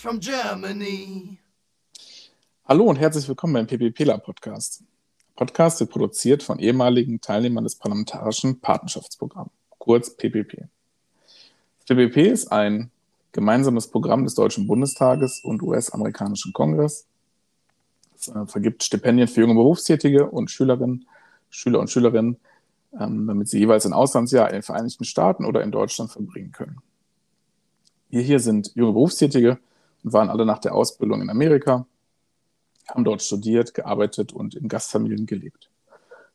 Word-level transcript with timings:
from 0.00 0.18
Germany. 0.18 1.38
Hallo 2.64 2.84
und 2.84 2.96
herzlich 2.96 3.28
willkommen 3.28 3.52
beim 3.52 3.66
PPPler 3.66 4.16
Podcast. 4.16 4.82
Podcast 5.36 5.80
wird 5.80 5.90
produziert 5.90 6.42
von 6.42 6.58
ehemaligen 6.58 7.20
Teilnehmern 7.20 7.64
des 7.64 7.76
Parlamentarischen 7.76 8.60
Patenschaftsprogramms, 8.60 9.50
kurz 9.78 10.16
PPP. 10.16 10.68
Das 11.80 11.84
PPP 11.86 12.16
ist 12.16 12.50
ein 12.50 12.90
gemeinsames 13.32 13.88
Programm 13.88 14.24
des 14.24 14.34
Deutschen 14.34 14.66
Bundestages 14.66 15.40
und 15.40 15.62
US-amerikanischen 15.62 16.54
Kongress. 16.54 17.06
Es 18.18 18.28
äh, 18.28 18.46
vergibt 18.46 18.82
Stipendien 18.82 19.28
für 19.28 19.42
junge 19.42 19.54
Berufstätige 19.54 20.30
und 20.30 20.50
Schülerinnen, 20.50 21.06
Schüler 21.50 21.78
und 21.78 21.90
Schülerinnen, 21.90 22.38
ähm, 22.98 23.26
damit 23.26 23.48
sie 23.48 23.58
jeweils 23.58 23.84
ein 23.84 23.92
Auslandsjahr 23.92 24.48
in 24.48 24.54
den 24.54 24.62
Vereinigten 24.62 25.04
Staaten 25.04 25.44
oder 25.44 25.62
in 25.62 25.70
Deutschland 25.70 26.10
verbringen 26.10 26.52
können. 26.52 26.78
Wir 28.08 28.22
hier 28.22 28.40
sind 28.40 28.72
junge 28.74 28.92
Berufstätige 28.92 29.58
und 30.02 30.12
waren 30.12 30.30
alle 30.30 30.46
nach 30.46 30.58
der 30.58 30.74
Ausbildung 30.74 31.22
in 31.22 31.30
Amerika, 31.30 31.86
haben 32.88 33.04
dort 33.04 33.22
studiert, 33.22 33.74
gearbeitet 33.74 34.32
und 34.32 34.54
in 34.54 34.68
Gastfamilien 34.68 35.26
gelebt. 35.26 35.70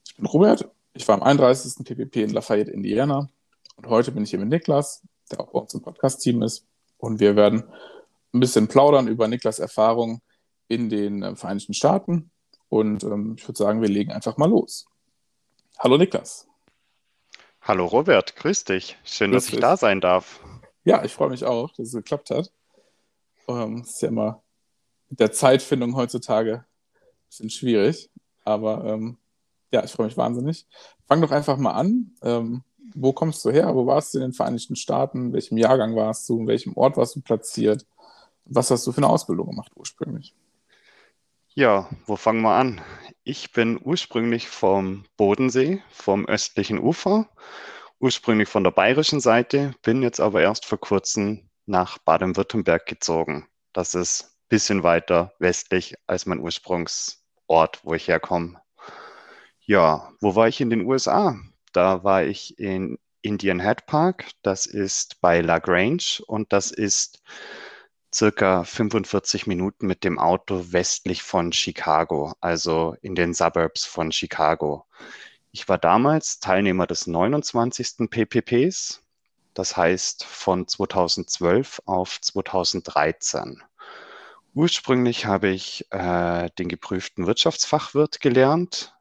Ich 0.08 0.16
bin 0.16 0.26
Robert, 0.26 0.70
ich 0.94 1.08
war 1.08 1.16
am 1.16 1.24
31. 1.24 1.86
PPP 1.86 2.18
in 2.18 2.30
Lafayette, 2.30 2.72
Indiana 2.72 3.30
und 3.76 3.88
heute 3.88 4.12
bin 4.12 4.24
ich 4.24 4.30
hier 4.30 4.40
mit 4.40 4.50
Niklas, 4.50 5.02
der 5.32 5.42
auch 5.42 5.52
bei 5.52 5.60
uns 5.60 5.74
im 5.74 5.82
Podcast-Team 5.82 6.42
ist 6.44 6.66
und 6.98 7.20
wir 7.20 7.36
werden 7.36 7.64
ein 8.34 8.40
bisschen 8.40 8.68
plaudern 8.68 9.08
über 9.08 9.28
Niklas 9.28 9.60
Erfahrungen 9.60 10.22
in 10.68 10.90
den 10.90 11.24
äh, 11.24 11.36
Vereinigten 11.36 11.74
Staaten 11.74 12.32
und 12.70 13.04
ähm, 13.04 13.36
ich 13.38 13.48
würde 13.48 13.58
sagen, 13.58 13.82
wir 13.82 13.90
legen 13.90 14.12
einfach 14.12 14.38
mal 14.38 14.50
los. 14.50 14.86
Hallo 15.80 15.98
Niklas. 15.98 16.48
Hallo 17.62 17.86
Robert, 17.86 18.36
grüß 18.36 18.66
dich. 18.66 18.98
Schön, 19.04 19.32
grüß 19.32 19.38
dass 19.38 19.46
ich 19.46 19.56
dich. 19.56 19.62
da 19.62 19.76
sein 19.76 20.00
darf. 20.00 20.40
Ja, 20.84 21.04
ich 21.04 21.14
freue 21.14 21.30
mich 21.30 21.44
auch, 21.44 21.72
dass 21.72 21.88
es 21.88 21.94
geklappt 21.94 22.30
hat. 22.30 22.52
Ähm, 23.48 23.82
ist 23.82 24.02
ja 24.02 24.10
immer 24.10 24.44
mit 25.10 25.20
der 25.20 25.32
Zeitfindung 25.32 25.96
heutzutage 25.96 26.58
ein 26.58 27.28
bisschen 27.30 27.50
schwierig, 27.50 28.10
aber 28.44 28.86
ähm, 28.86 29.18
ja, 29.72 29.84
ich 29.84 29.92
freue 29.92 30.08
mich 30.08 30.18
wahnsinnig. 30.18 30.66
Fang 31.08 31.22
doch 31.22 31.32
einfach 31.32 31.58
mal 31.58 31.72
an. 31.72 32.12
Ähm, 32.22 32.64
wo 32.94 33.14
kommst 33.14 33.44
du 33.46 33.52
her? 33.52 33.76
Wo 33.76 33.86
warst 33.86 34.14
du 34.14 34.20
in 34.20 34.24
den 34.24 34.34
Vereinigten 34.34 34.76
Staaten? 34.76 35.28
In 35.28 35.34
welchem 35.34 35.58
Jahrgang 35.58 35.96
warst 35.96 36.28
du? 36.30 36.40
In 36.40 36.48
welchem 36.48 36.76
Ort 36.78 36.98
warst 36.98 37.16
du 37.16 37.22
platziert? 37.22 37.86
Was 38.46 38.72
hast 38.72 38.86
du 38.88 38.92
für 38.92 39.00
eine 39.00 39.10
Ausbildung 39.10 39.50
gemacht 39.50 39.72
ursprünglich? 39.76 40.34
Ja, 41.54 41.90
wo 42.06 42.16
fangen 42.16 42.42
wir 42.42 42.56
an? 42.56 42.82
Ich 43.24 43.52
bin 43.52 43.80
ursprünglich 43.84 44.48
vom 44.48 45.06
Bodensee, 45.18 45.82
vom 45.90 46.26
östlichen 46.26 46.80
Ufer 46.80 47.30
ursprünglich 48.00 48.50
von 48.50 48.64
der 48.64 48.72
bayerischen 48.72 49.20
Seite, 49.20 49.74
bin 49.82 50.02
jetzt 50.02 50.20
aber 50.20 50.42
erst 50.42 50.66
vor 50.66 50.80
kurzem 50.80 51.50
nach 51.66 51.98
Baden-Württemberg 51.98 52.86
gezogen. 52.86 53.48
Das 53.74 53.96
ist 53.96 54.24
ein 54.24 54.48
bisschen 54.50 54.84
weiter 54.84 55.34
westlich 55.40 55.96
als 56.08 56.26
mein 56.26 56.40
Ursprungsort, 56.40 57.80
wo 57.84 57.94
ich 57.94 58.08
herkomme. 58.08 58.62
Ja, 59.62 60.12
wo 60.22 60.36
war 60.36 60.48
ich 60.48 60.62
in 60.62 60.70
den 60.70 60.86
USA? 60.86 61.38
Da 61.74 62.04
war 62.04 62.24
ich 62.24 62.60
in 62.60 62.98
Indian 63.22 63.60
Head 63.60 63.88
Park, 63.88 64.30
das 64.44 64.68
ist 64.68 65.20
bei 65.20 65.42
La 65.42 65.58
Grange 65.58 66.22
und 66.28 66.54
das 66.54 66.70
ist 66.72 67.24
circa 68.14 68.64
45 68.64 69.48
Minuten 69.48 69.88
mit 69.88 70.04
dem 70.04 70.20
Auto 70.20 70.72
westlich 70.72 71.24
von 71.24 71.52
Chicago, 71.52 72.34
also 72.40 72.96
in 73.02 73.16
den 73.16 73.34
Suburbs 73.34 73.86
von 73.86 74.12
Chicago. 74.12 74.86
Ich 75.52 75.68
war 75.68 75.78
damals 75.78 76.40
Teilnehmer 76.40 76.86
des 76.88 77.08
29. 77.08 78.10
PPPs, 78.10 79.02
das 79.56 79.76
heißt 79.76 80.24
von 80.26 80.68
2012 80.68 81.82
auf 81.86 82.22
2013. 82.22 83.64
Ursprünglich 84.54 85.26
habe 85.26 85.50
ich 85.50 85.88
äh, 85.92 86.50
den 86.60 86.70
geprüften 86.70 87.26
Wirtschaftsfachwirt 87.26 88.20
gelernt, 88.20 88.94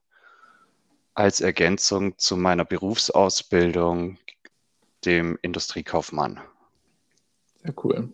als 1.15 1.41
Ergänzung 1.41 2.19
zu 2.19 2.37
meiner 2.37 2.65
Berufsausbildung, 2.65 4.19
dem 5.05 5.39
Industriekaufmann. 5.43 6.41
Sehr 7.63 7.75
cool. 7.85 8.13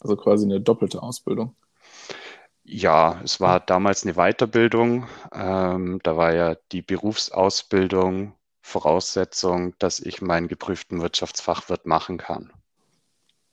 Also 0.00 0.16
quasi 0.16 0.44
eine 0.44 0.60
doppelte 0.60 1.02
Ausbildung. 1.02 1.54
Ja, 2.62 3.20
es 3.22 3.40
war 3.40 3.60
damals 3.60 4.04
eine 4.04 4.14
Weiterbildung. 4.14 5.06
Ähm, 5.32 6.00
da 6.02 6.16
war 6.16 6.34
ja 6.34 6.56
die 6.72 6.82
Berufsausbildung 6.82 8.34
Voraussetzung, 8.64 9.78
dass 9.78 10.00
ich 10.00 10.22
meinen 10.22 10.48
geprüften 10.48 11.02
Wirtschaftsfachwirt 11.02 11.84
machen 11.84 12.16
kann. 12.16 12.50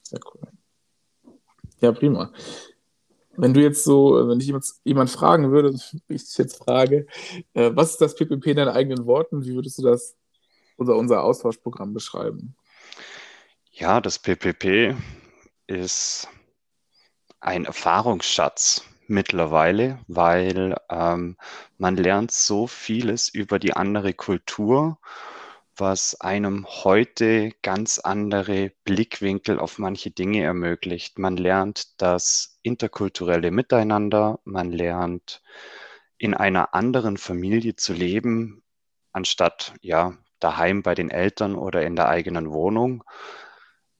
Sehr 0.04 0.22
cool. 0.34 0.48
Ja, 1.82 1.92
prima. 1.92 2.32
Wenn 3.36 3.54
du 3.54 3.62
jetzt 3.62 3.84
so, 3.84 4.28
wenn 4.30 4.40
dich 4.40 4.48
jemand, 4.48 4.66
jemand 4.86 5.10
fragen 5.10 5.52
würde, 5.52 5.74
wie 6.08 6.16
ich 6.16 6.24
dich 6.24 6.38
jetzt 6.38 6.64
frage, 6.64 7.08
äh, 7.54 7.72
was 7.74 7.92
ist 7.92 8.02
das 8.02 8.16
PPP 8.16 8.48
in 8.48 8.56
deinen 8.56 8.70
eigenen 8.70 9.06
Worten? 9.06 9.44
Wie 9.44 9.54
würdest 9.54 9.80
du 9.80 9.84
das, 9.84 10.16
unser, 10.78 10.96
unser 10.96 11.24
Austauschprogramm 11.24 11.94
beschreiben? 11.94 12.56
Ja, 13.70 14.00
das 14.00 14.18
PPP 14.18 14.96
ist 15.68 16.30
ein 17.42 17.66
Erfahrungsschatz 17.66 18.86
mittlerweile, 19.12 20.00
weil 20.08 20.76
ähm, 20.90 21.38
man 21.78 21.96
lernt 21.98 22.32
so 22.32 22.66
vieles 22.66 23.30
über 23.30 23.60
die 23.60 23.74
andere 23.74 24.14
Kultur, 24.14 24.98
was 25.78 26.20
einem 26.20 26.66
heute 26.68 27.52
ganz 27.62 28.00
andere 28.00 28.72
Blickwinkel 28.84 29.60
auf 29.60 29.78
manche 29.78 30.12
Dinge 30.12 30.44
ermöglicht. 30.44 31.20
Man 31.20 31.38
lernt 31.38 32.02
das 32.02 32.60
interkulturelle 32.64 33.52
Miteinander, 33.52 34.40
man 34.44 34.72
lernt 34.72 35.42
in 36.18 36.34
einer 36.34 36.74
anderen 36.74 37.18
Familie 37.18 37.76
zu 37.76 37.94
leben, 37.94 38.64
anstatt 39.12 39.74
ja 39.82 40.18
daheim 40.40 40.84
bei 40.84 40.96
den 40.96 41.10
Eltern 41.10 41.56
oder 41.56 41.84
in 41.84 41.96
der 41.96 42.10
eigenen 42.10 42.52
Wohnung. 42.52 43.04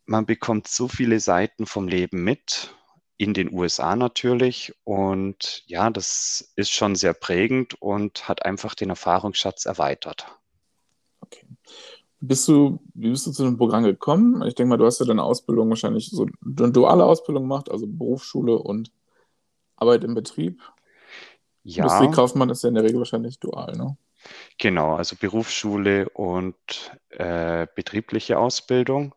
Man 0.06 0.26
bekommt 0.26 0.68
so 0.68 0.88
viele 0.88 1.20
Seiten 1.20 1.66
vom 1.66 1.88
Leben 1.88 2.24
mit 2.24 2.76
in 3.22 3.36
den 3.36 3.54
USA 3.54 3.96
natürlich. 3.96 4.74
Und 4.84 5.62
ja, 5.68 5.92
das 5.92 6.52
ist 6.56 6.72
schon 6.72 6.96
sehr 6.96 7.14
prägend 7.14 7.80
und 7.80 8.28
hat 8.28 8.44
einfach 8.46 8.74
den 8.74 8.90
Erfahrungsschatz 8.90 9.68
erweitert. 9.68 10.26
Okay. 11.22 11.46
Bist 12.20 12.48
du, 12.48 12.80
wie 12.96 13.12
bist 13.12 13.28
du 13.28 13.32
zu 13.32 13.44
dem 13.44 13.58
Programm 13.58 13.84
gekommen? 13.84 14.42
Ich 14.48 14.56
denke 14.56 14.70
mal, 14.70 14.78
du 14.78 14.88
hast 14.88 15.00
ja 15.00 15.06
deine 15.06 15.22
Ausbildung 15.22 15.70
wahrscheinlich 15.70 16.10
so 16.10 16.26
eine 16.44 16.72
duale 16.72 17.06
Ausbildung 17.06 17.44
gemacht, 17.44 17.70
also 17.70 17.86
Berufsschule 17.88 18.58
und 18.58 18.92
Arbeit 19.76 20.04
im 20.04 20.16
Betrieb. 20.16 20.60
Ja. 21.64 21.84
Industriekaufmann 21.84 22.50
ist 22.50 22.64
ja 22.64 22.70
in 22.70 22.76
der 22.76 22.84
Regel 22.84 22.98
wahrscheinlich 22.98 23.40
dual, 23.40 23.78
ne? 23.78 23.98
Genau, 24.58 24.96
also 24.96 25.16
Berufsschule 25.16 26.10
und 26.10 26.56
äh, 27.10 27.68
betriebliche 27.76 28.40
Ausbildung. 28.40 29.14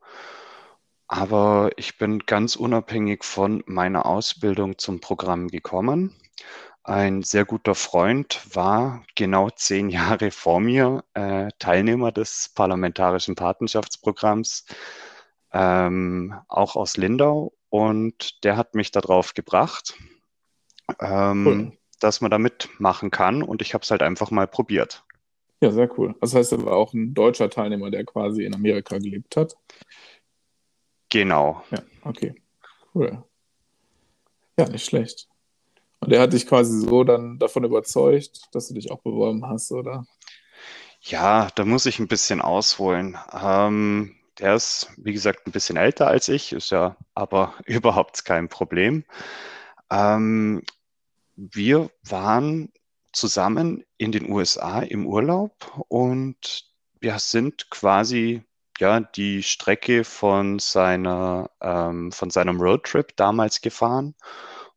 Aber 1.07 1.71
ich 1.77 1.99
bin 1.99 2.21
ganz 2.21 2.57
unabhängig 2.57 3.25
von 3.25 3.63
meiner 3.67 4.07
Ausbildung 4.07 4.79
zum 4.79 5.01
Programm 5.01 5.49
gekommen. 5.49 6.15
Ein 6.83 7.23
sehr 7.23 7.47
guter 7.47 7.75
Freund 7.75 8.43
war 8.55 9.05
genau 9.15 9.49
zehn 9.51 9.89
Jahre 9.91 10.31
vor 10.31 10.61
mir 10.61 11.05
äh, 11.15 11.49
Teilnehmer 11.59 12.13
des 12.13 12.51
parlamentarischen 12.55 13.35
Patenschaftsprogramms, 13.35 14.67
ähm, 15.53 16.35
auch 16.49 16.77
aus 16.77 16.97
Lindau. 16.97 17.55
Und 17.71 18.45
der 18.45 18.57
hat 18.57 18.75
mich 18.75 18.93
darauf 18.93 19.35
gebracht, 19.35 19.95
ähm, 21.01 21.47
cool. 21.47 21.73
dass 22.01 22.21
man 22.21 22.31
da 22.31 22.39
mitmachen 22.39 23.11
kann. 23.11 23.43
Und 23.43 23.63
ich 23.63 23.75
habe 23.75 23.83
es 23.83 23.91
halt 23.91 24.03
einfach 24.03 24.31
mal 24.31 24.47
probiert. 24.47 25.05
Ja, 25.61 25.71
sehr 25.71 25.91
cool. 25.99 26.15
Das 26.21 26.35
heißt, 26.35 26.53
er 26.53 26.65
war 26.65 26.77
auch 26.77 26.93
ein 26.93 27.15
deutscher 27.15 27.49
Teilnehmer, 27.49 27.91
der 27.91 28.05
quasi 28.05 28.45
in 28.45 28.55
Amerika 28.55 28.99
gelebt 28.99 29.37
hat. 29.37 29.57
Genau. 31.15 31.63
Ja, 31.71 31.79
okay. 32.03 32.35
Cool. 32.93 33.23
Ja, 34.59 34.69
nicht 34.69 34.85
schlecht. 34.85 35.29
Und 36.01 36.13
er 36.13 36.21
hat 36.21 36.33
dich 36.33 36.45
quasi 36.45 36.81
so 36.81 37.05
dann 37.05 37.39
davon 37.39 37.63
überzeugt, 37.63 38.49
dass 38.51 38.67
du 38.67 38.75
dich 38.75 38.91
auch 38.91 39.01
beworben 39.01 39.47
hast, 39.47 39.71
oder? 39.71 40.05
Ja, 41.03 41.51
da 41.55 41.65
muss 41.65 41.87
ich 41.87 42.01
ein 42.01 42.09
bisschen 42.09 42.41
ausholen. 42.41 43.17
Ähm, 43.33 44.17
der 44.41 44.57
ist, 44.57 44.89
wie 44.97 45.13
gesagt, 45.13 45.47
ein 45.47 45.53
bisschen 45.53 45.77
älter 45.77 46.09
als 46.09 46.29
ich, 46.29 46.53
ist 46.53 46.73
ja 46.73 46.97
aber 47.15 47.55
überhaupt 47.65 48.25
kein 48.25 48.49
Problem. 48.49 49.05
Ähm, 49.93 50.65
wir 51.37 51.91
waren 52.03 52.73
zusammen 53.13 53.85
in 53.99 54.11
den 54.11 54.33
USA 54.33 54.81
im 54.81 55.07
Urlaub 55.07 55.85
und 55.87 56.65
wir 56.99 57.21
sind 57.21 57.71
quasi 57.71 58.43
ja, 58.79 59.01
die 59.01 59.43
Strecke 59.43 60.05
von 60.05 60.59
seiner, 60.59 61.51
ähm, 61.61 62.13
von 62.13 62.31
seinem 62.31 62.61
Roadtrip 62.61 63.17
damals 63.17 63.61
gefahren 63.61 64.15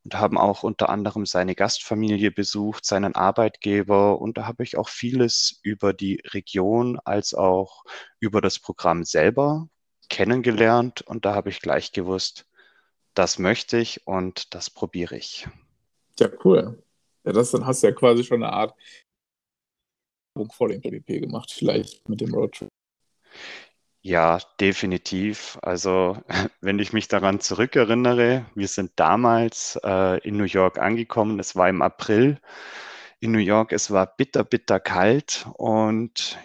und 0.04 0.14
haben 0.14 0.38
auch 0.38 0.62
unter 0.62 0.88
anderem 0.88 1.26
seine 1.26 1.54
Gastfamilie 1.54 2.30
besucht, 2.30 2.84
seinen 2.84 3.14
Arbeitgeber 3.14 4.20
und 4.20 4.38
da 4.38 4.46
habe 4.46 4.62
ich 4.62 4.78
auch 4.78 4.88
vieles 4.88 5.60
über 5.62 5.92
die 5.92 6.22
Region 6.32 6.98
als 7.04 7.34
auch 7.34 7.84
über 8.20 8.40
das 8.40 8.58
Programm 8.58 9.04
selber 9.04 9.68
kennengelernt 10.08 11.02
und 11.02 11.24
da 11.24 11.34
habe 11.34 11.50
ich 11.50 11.60
gleich 11.60 11.92
gewusst, 11.92 12.46
das 13.14 13.38
möchte 13.38 13.78
ich 13.78 14.06
und 14.06 14.54
das 14.54 14.70
probiere 14.70 15.16
ich. 15.16 15.48
Ja, 16.18 16.30
cool. 16.44 16.82
Ja, 17.24 17.32
das 17.32 17.50
dann 17.50 17.66
hast 17.66 17.82
du 17.82 17.88
ja 17.88 17.92
quasi 17.92 18.24
schon 18.24 18.42
eine 18.42 18.52
Art 18.52 18.74
vor 20.52 20.68
dem 20.68 20.80
PvP 20.80 21.20
gemacht, 21.20 21.52
vielleicht 21.52 22.08
mit 22.08 22.20
dem 22.20 22.32
Roadtrip. 22.32 22.68
Ja, 24.08 24.38
definitiv. 24.58 25.58
Also, 25.60 26.16
wenn 26.62 26.78
ich 26.78 26.94
mich 26.94 27.08
daran 27.08 27.40
zurückerinnere, 27.40 28.46
wir 28.54 28.66
sind 28.68 28.92
damals 28.96 29.78
äh, 29.84 30.18
in 30.26 30.38
New 30.38 30.44
York 30.44 30.78
angekommen. 30.78 31.38
Es 31.38 31.56
war 31.56 31.68
im 31.68 31.82
April 31.82 32.40
in 33.20 33.32
New 33.32 33.38
York. 33.38 33.70
Es 33.72 33.90
war 33.90 34.06
bitter, 34.06 34.44
bitter 34.44 34.80
kalt 34.80 35.46
und 35.58 36.38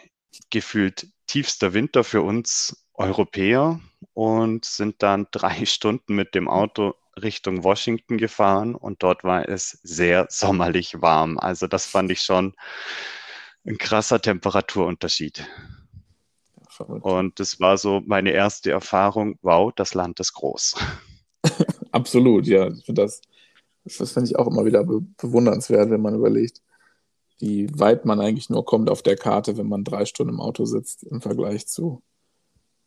gefühlt 0.49 1.07
tiefster 1.27 1.73
Winter 1.73 2.03
für 2.03 2.21
uns 2.21 2.85
Europäer 2.95 3.79
und 4.13 4.65
sind 4.65 5.01
dann 5.01 5.27
drei 5.31 5.65
Stunden 5.65 6.15
mit 6.15 6.35
dem 6.35 6.49
Auto 6.49 6.95
Richtung 7.21 7.63
Washington 7.63 8.17
gefahren 8.17 8.75
und 8.75 9.03
dort 9.03 9.23
war 9.23 9.47
es 9.47 9.79
sehr 9.83 10.27
sommerlich 10.29 11.01
warm. 11.01 11.39
Also 11.39 11.67
das 11.67 11.85
fand 11.85 12.11
ich 12.11 12.23
schon 12.23 12.55
ein 13.65 13.77
krasser 13.77 14.21
Temperaturunterschied. 14.21 15.47
Und 16.79 17.39
das 17.39 17.59
war 17.59 17.77
so 17.77 18.01
meine 18.05 18.31
erste 18.31 18.71
Erfahrung, 18.71 19.37
wow, 19.41 19.71
das 19.75 19.93
Land 19.93 20.19
ist 20.19 20.33
groß. 20.33 20.75
Absolut, 21.91 22.47
ja. 22.47 22.71
Das, 22.87 23.21
das 23.83 24.11
finde 24.11 24.29
ich 24.29 24.37
auch 24.37 24.47
immer 24.47 24.65
wieder 24.65 24.83
be 24.83 25.01
bewundernswert, 25.17 25.89
wenn 25.89 26.01
man 26.01 26.15
überlegt, 26.15 26.61
wie 27.39 27.67
weit 27.77 28.05
man 28.05 28.19
eigentlich 28.21 28.49
nur 28.49 28.65
kommt 28.65 28.89
auf 28.89 29.01
der 29.01 29.17
Karte, 29.17 29.57
wenn 29.57 29.67
man 29.67 29.83
drei 29.83 30.05
Stunden 30.05 30.33
im 30.33 30.39
Auto 30.39 30.65
sitzt 30.65 31.03
im 31.03 31.21
Vergleich 31.21 31.67
zu 31.67 32.01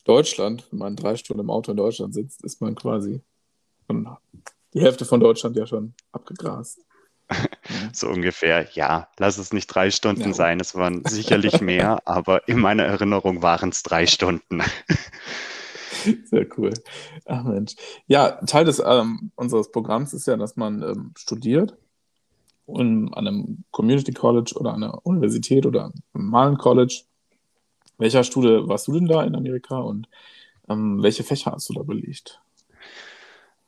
Deutschland. 0.05 0.67
Wenn 0.71 0.79
man 0.79 0.97
drei 0.97 1.17
Stunden 1.17 1.41
im 1.41 1.51
Auto 1.51 1.73
in 1.73 1.77
Deutschland 1.77 2.15
sitzt, 2.15 2.45
ist 2.45 2.61
man 2.61 2.75
quasi 2.75 3.21
die 4.73 4.81
Hälfte 4.81 5.05
von 5.05 5.21
Deutschland 5.21 5.57
ja 5.57 5.67
schon 5.67 5.95
abgegrast. 6.13 6.86
So 7.93 8.09
ungefähr, 8.09 8.69
ja, 8.73 9.09
lass 9.19 9.39
es 9.39 9.53
nicht 9.53 9.67
drei 9.67 9.91
Stunden 9.91 10.29
ja. 10.29 10.33
sein, 10.33 10.61
es 10.61 10.75
waren 10.75 11.05
sicherlich 11.05 11.61
mehr, 11.61 12.01
aber 12.07 12.49
in 12.49 12.59
meiner 12.59 12.85
Erinnerung 12.85 13.43
waren 13.43 13.71
es 13.71 13.83
drei 13.83 14.07
Stunden. 14.07 14.63
Sehr 16.25 16.47
cool. 16.57 16.73
Ach 17.25 17.43
Mensch. 17.45 17.75
Ja, 18.07 18.33
Teil 18.47 18.65
des, 18.65 18.83
ähm, 18.85 19.33
unseres 19.35 19.73
Programms 19.73 20.13
ist 20.13 20.27
ja, 20.27 20.37
dass 20.37 20.57
man 20.57 20.83
ähm, 20.83 21.13
studiert 21.17 21.77
und 22.67 23.13
an 23.15 23.27
einem 23.27 23.65
Community 23.71 24.13
College 24.13 24.55
oder 24.57 24.75
an 24.75 24.83
einer 24.83 25.05
Universität 25.05 25.67
oder 25.67 25.85
einem 25.85 26.03
normalen 26.13 26.59
College. 26.59 27.03
Welcher 27.99 28.25
Studie 28.25 28.69
warst 28.69 28.89
du 28.89 28.93
denn 28.93 29.07
da 29.07 29.25
in 29.25 29.35
Amerika 29.35 29.79
und 29.79 30.09
ähm, 30.69 31.03
welche 31.03 31.25
Fächer 31.25 31.53
hast 31.53 31.69
du 31.69 31.75
da 31.75 31.83
belegt? 31.83 32.41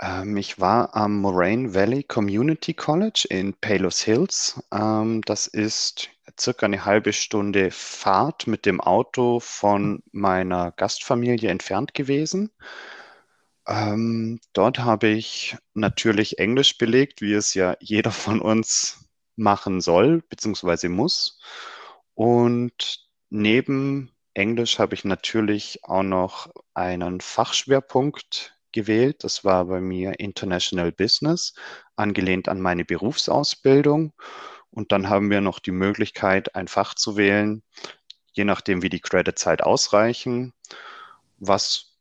Ähm, 0.00 0.36
ich 0.36 0.60
war 0.60 0.94
am 0.94 1.18
Moraine 1.20 1.74
Valley 1.74 2.02
Community 2.04 2.74
College 2.74 3.26
in 3.30 3.54
Palos 3.54 4.00
Hills. 4.02 4.62
Ähm, 4.72 5.22
das 5.22 5.46
ist 5.46 6.10
circa 6.38 6.66
eine 6.66 6.84
halbe 6.84 7.12
Stunde 7.12 7.70
Fahrt 7.70 8.46
mit 8.46 8.64
dem 8.66 8.80
Auto 8.80 9.40
von 9.40 10.02
meiner 10.12 10.72
Gastfamilie 10.72 11.50
entfernt 11.50 11.94
gewesen. 11.94 12.50
Ähm, 13.66 14.40
dort 14.52 14.78
habe 14.78 15.08
ich 15.08 15.56
natürlich 15.74 16.38
Englisch 16.38 16.78
belegt, 16.78 17.20
wie 17.20 17.34
es 17.34 17.54
ja 17.54 17.76
jeder 17.80 18.10
von 18.12 18.40
uns 18.40 19.08
machen 19.36 19.80
soll 19.80 20.22
bzw. 20.22 20.88
muss. 20.88 21.40
Und 22.14 23.08
neben 23.30 24.12
Englisch 24.34 24.78
habe 24.78 24.94
ich 24.94 25.04
natürlich 25.04 25.84
auch 25.84 26.02
noch 26.02 26.48
einen 26.74 27.20
Fachschwerpunkt 27.20 28.57
gewählt. 28.72 29.24
Das 29.24 29.44
war 29.44 29.64
bei 29.66 29.80
mir 29.80 30.18
International 30.20 30.92
Business, 30.92 31.54
angelehnt 31.96 32.48
an 32.48 32.60
meine 32.60 32.84
Berufsausbildung. 32.84 34.12
Und 34.70 34.92
dann 34.92 35.08
haben 35.08 35.30
wir 35.30 35.40
noch 35.40 35.58
die 35.58 35.72
Möglichkeit, 35.72 36.54
ein 36.54 36.68
Fach 36.68 36.94
zu 36.94 37.16
wählen, 37.16 37.62
je 38.32 38.44
nachdem, 38.44 38.82
wie 38.82 38.90
die 38.90 39.00
Creditzeit 39.00 39.62
ausreichen, 39.62 40.52
was, 41.38 41.96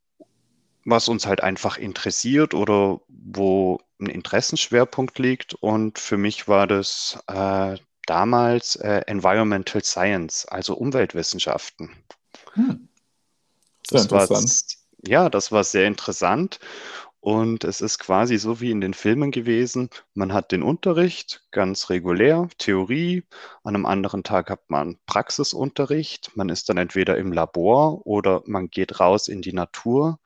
was 0.86 1.08
uns 1.08 1.26
halt 1.26 1.42
einfach 1.42 1.78
interessiert 1.78 2.54
oder 2.54 3.02
wo 3.08 3.80
ein 4.00 4.08
Interessenschwerpunkt 4.08 5.18
liegt. 5.20 5.54
Und 5.56 5.98
für 5.98 6.18
mich 6.18 6.48
war 6.48 6.68
das 6.68 7.18
äh, 7.28 7.78
damals 8.06 8.76
äh, 8.76 9.02
Environmental 9.08 9.84
Science, 9.84 10.46
also 10.46 10.76
Umweltwissenschaften. 10.76 11.96
Hm. 12.54 12.90
Das 13.90 14.04
interessant 14.04 14.77
ja, 15.08 15.30
das 15.30 15.52
war 15.52 15.64
sehr 15.64 15.88
interessant. 15.88 16.60
Und 17.20 17.64
es 17.64 17.82
ist 17.82 18.00
quasi 18.00 18.38
so 18.38 18.62
wie 18.62 18.72
in 18.72 18.80
den 18.80 18.94
Filmen 18.94 19.32
gewesen. 19.32 19.90
Man 20.14 20.34
hat 20.34 20.52
den 20.52 20.64
Unterricht 20.64 21.44
ganz 21.52 21.90
regulär, 21.90 22.48
Theorie. 22.58 23.26
An 23.64 23.76
einem 23.76 23.86
anderen 23.86 24.24
Tag 24.24 24.50
hat 24.50 24.70
man 24.70 24.98
Praxisunterricht. 25.08 26.32
Man 26.36 26.50
ist 26.50 26.70
dann 26.70 26.78
entweder 26.78 27.18
im 27.18 27.34
Labor 27.34 28.06
oder 28.06 28.44
man 28.46 28.70
geht 28.70 29.00
raus 29.00 29.28
in 29.28 29.42
die 29.42 29.54
Natur 29.54 30.20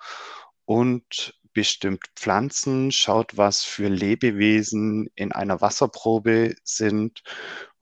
und 0.66 1.34
bestimmt 1.54 2.04
Pflanzen, 2.16 2.92
schaut, 2.92 3.38
was 3.38 3.64
für 3.64 3.88
Lebewesen 3.90 5.10
in 5.16 5.32
einer 5.32 5.60
Wasserprobe 5.62 6.56
sind. 6.64 7.24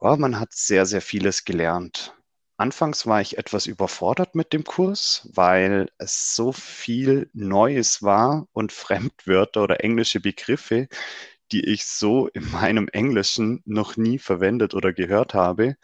Ja, 0.01 0.15
man 0.15 0.39
hat 0.39 0.53
sehr, 0.53 0.85
sehr 0.85 1.01
vieles 1.01 1.45
gelernt. 1.45 2.15
Anfangs 2.59 3.07
war 3.07 3.21
ich 3.21 3.37
etwas 3.37 3.67
überfordert 3.67 4.35
mit 4.35 4.51
dem 4.51 4.65
Kurs, 4.65 5.29
weil 5.33 5.89
es 5.97 6.35
so 6.35 6.51
viel 6.51 7.29
Neues 7.31 8.03
war 8.03 8.47
und 8.51 8.73
Fremdwörter 8.73 9.63
oder 9.63 9.81
englische 9.81 10.19
Begriffe, 10.19 10.89
die 11.53 11.63
ich 11.63 11.85
so 11.85 12.27
in 12.27 12.51
meinem 12.51 12.89
Englischen 12.89 13.61
noch 13.63 13.95
nie 13.95 14.19
verwendet 14.19 14.73
oder 14.73 14.91
gehört 14.91 15.33
habe. 15.33 15.77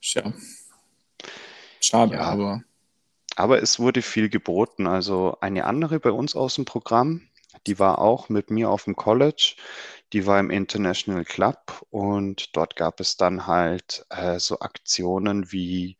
Tja. 0.00 0.32
Schade, 1.82 2.14
ja. 2.14 2.22
aber. 2.22 2.62
Aber 3.36 3.62
es 3.62 3.78
wurde 3.78 4.00
viel 4.00 4.30
geboten. 4.30 4.86
Also 4.86 5.36
eine 5.42 5.66
andere 5.66 6.00
bei 6.00 6.10
uns 6.10 6.34
aus 6.34 6.54
dem 6.54 6.64
Programm, 6.64 7.28
die 7.66 7.78
war 7.78 7.98
auch 7.98 8.30
mit 8.30 8.48
mir 8.48 8.70
auf 8.70 8.84
dem 8.84 8.96
College. 8.96 9.56
Die 10.14 10.26
war 10.26 10.38
im 10.38 10.50
International 10.50 11.24
Club 11.24 11.84
und 11.90 12.56
dort 12.56 12.76
gab 12.76 13.00
es 13.00 13.16
dann 13.16 13.48
halt 13.48 14.06
äh, 14.10 14.38
so 14.38 14.60
Aktionen 14.60 15.50
wie 15.50 15.98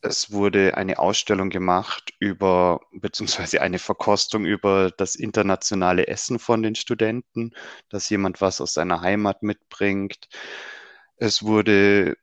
es 0.00 0.30
wurde 0.30 0.76
eine 0.76 0.98
Ausstellung 0.98 1.50
gemacht 1.50 2.14
über, 2.18 2.80
beziehungsweise 2.92 3.60
eine 3.60 3.78
Verkostung 3.78 4.46
über 4.46 4.90
das 4.90 5.16
internationale 5.16 6.06
Essen 6.06 6.38
von 6.38 6.62
den 6.62 6.76
Studenten, 6.76 7.52
dass 7.90 8.08
jemand 8.08 8.40
was 8.40 8.60
aus 8.60 8.74
seiner 8.74 9.00
Heimat 9.02 9.42
mitbringt. 9.42 10.28
Es 11.16 11.42
wurde 11.42 12.16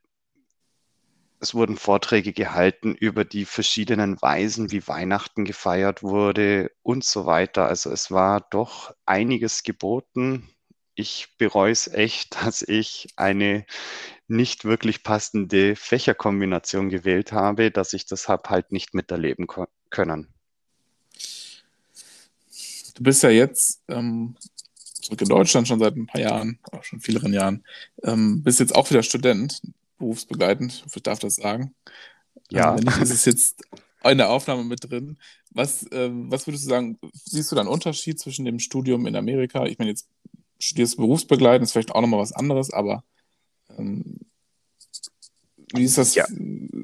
es 1.38 1.54
wurden 1.54 1.76
Vorträge 1.76 2.32
gehalten 2.32 2.94
über 2.94 3.24
die 3.24 3.44
verschiedenen 3.44 4.20
Weisen, 4.20 4.72
wie 4.72 4.88
Weihnachten 4.88 5.44
gefeiert 5.44 6.02
wurde 6.02 6.72
und 6.82 7.04
so 7.04 7.26
weiter. 7.26 7.66
Also 7.66 7.90
es 7.90 8.10
war 8.10 8.40
doch 8.50 8.94
einiges 9.04 9.62
geboten. 9.62 10.48
Ich 10.96 11.28
bereue 11.38 11.70
es 11.70 11.86
echt, 11.86 12.34
dass 12.44 12.62
ich 12.62 13.08
eine 13.16 13.64
nicht 14.28 14.64
wirklich 14.64 15.04
passende 15.04 15.76
Fächerkombination 15.76 16.88
gewählt 16.88 17.30
habe, 17.30 17.70
dass 17.70 17.92
ich 17.92 18.06
das 18.06 18.28
habe 18.28 18.50
halt 18.50 18.72
nicht 18.72 18.92
miterleben 18.92 19.46
können. 19.90 20.28
Du 22.96 23.02
bist 23.02 23.22
ja 23.22 23.30
jetzt 23.30 23.82
ähm, 23.88 24.36
zurück 25.06 25.20
in 25.20 25.28
Deutschland 25.28 25.68
schon 25.68 25.78
seit 25.78 25.94
ein 25.94 26.06
paar 26.06 26.20
Jahren, 26.20 26.58
auch 26.72 26.82
schon 26.82 27.00
vielen 27.00 27.32
Jahren, 27.32 27.64
ähm, 28.02 28.42
bist 28.42 28.58
jetzt 28.58 28.74
auch 28.74 28.90
wieder 28.90 29.02
Student 29.02 29.60
berufsbegleitend, 29.98 30.84
ich 30.92 31.02
darf 31.02 31.20
das 31.20 31.36
sagen. 31.36 31.74
Ja. 32.50 32.76
Ähm, 32.76 32.88
ist 33.02 33.10
es 33.10 33.24
jetzt 33.24 33.62
in 34.04 34.18
der 34.18 34.30
Aufnahme 34.30 34.64
mit 34.64 34.88
drin. 34.88 35.18
Was, 35.50 35.86
ähm, 35.90 36.30
was 36.30 36.46
würdest 36.46 36.64
du 36.64 36.68
sagen, 36.68 36.98
siehst 37.12 37.50
du 37.50 37.56
da 37.56 37.62
einen 37.62 37.70
Unterschied 37.70 38.20
zwischen 38.20 38.44
dem 38.44 38.58
Studium 38.58 39.06
in 39.06 39.16
Amerika? 39.16 39.64
Ich 39.66 39.78
meine, 39.78 39.90
jetzt 39.90 40.08
studierst 40.58 40.96
berufsbegleitend, 40.96 41.64
ist 41.64 41.72
vielleicht 41.72 41.92
auch 41.92 42.00
nochmal 42.00 42.20
was 42.20 42.32
anderes, 42.32 42.72
aber 42.72 43.04
ähm, 43.76 44.20
wie 45.74 45.84
ist 45.84 45.98
das? 45.98 46.14
Ja. 46.14 46.26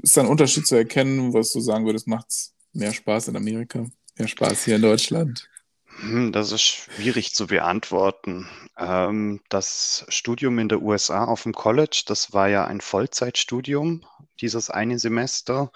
Ist 0.02 0.16
da 0.16 0.22
ein 0.22 0.26
Unterschied 0.26 0.66
zu 0.66 0.74
erkennen, 0.74 1.32
was 1.32 1.52
du 1.52 1.60
sagen 1.60 1.86
würdest, 1.86 2.08
macht 2.08 2.30
es 2.30 2.54
mehr 2.72 2.92
Spaß 2.92 3.28
in 3.28 3.36
Amerika, 3.36 3.86
mehr 4.16 4.28
Spaß 4.28 4.64
hier 4.64 4.76
in 4.76 4.82
Deutschland? 4.82 5.48
Hm, 6.00 6.32
das 6.32 6.52
ist 6.52 6.62
schwierig 6.62 7.34
zu 7.34 7.46
beantworten. 7.46 8.48
Ähm, 8.78 9.40
das 9.48 10.04
Studium 10.08 10.58
in 10.58 10.68
der 10.68 10.82
USA 10.82 11.24
auf 11.24 11.42
dem 11.42 11.52
College, 11.52 12.04
das 12.06 12.32
war 12.32 12.48
ja 12.48 12.64
ein 12.64 12.80
Vollzeitstudium, 12.80 14.04
dieses 14.40 14.70
eine 14.70 14.98
Semester. 14.98 15.70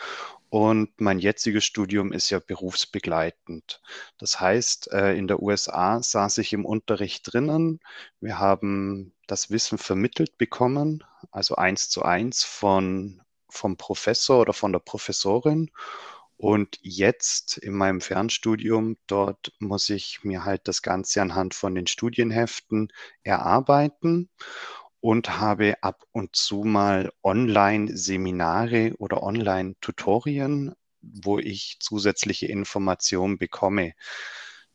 Und 0.57 0.99
mein 1.03 1.19
jetziges 1.19 1.67
Studium 1.67 2.15
ist 2.15 2.31
ja 2.31 2.39
berufsbegleitend. 2.39 3.83
Das 4.17 4.41
heißt, 4.41 4.91
äh, 4.91 5.15
in 5.15 5.29
der 5.29 5.43
USA 5.43 6.03
saß 6.03 6.39
ich 6.39 6.55
im 6.55 6.65
Unterricht 6.65 7.31
drinnen. 7.31 7.79
Wir 8.21 8.39
haben 8.39 9.13
das 9.27 9.51
Wissen 9.51 9.77
vermittelt 9.77 10.39
bekommen, 10.39 11.05
also 11.31 11.57
eins 11.57 11.91
zu 11.91 12.05
eins 12.05 12.43
von, 12.43 13.21
vom 13.51 13.77
Professor 13.77 14.41
oder 14.41 14.55
von 14.55 14.73
der 14.73 14.79
Professorin. 14.79 15.71
Und 16.39 16.79
jetzt 16.81 17.59
in 17.59 17.75
meinem 17.75 18.01
Fernstudium, 18.01 18.97
dort 19.07 19.53
muss 19.59 19.91
ich 19.91 20.25
mir 20.25 20.47
halt 20.47 20.69
das 20.69 20.81
Ganze 20.81 21.21
anhand 21.21 21.53
von 21.53 21.75
den 21.75 21.87
Studienheften 21.87 22.91
erarbeiten 23.25 24.31
und 25.07 25.39
habe 25.39 25.77
ab 25.83 26.03
und 26.11 26.35
zu 26.35 26.65
mal 26.65 27.13
Online-Seminare 27.23 28.95
oder 28.99 29.23
Online-Tutorien, 29.23 30.75
wo 31.01 31.39
ich 31.39 31.77
zusätzliche 31.79 32.47
Informationen 32.47 33.39
bekomme. 33.39 33.93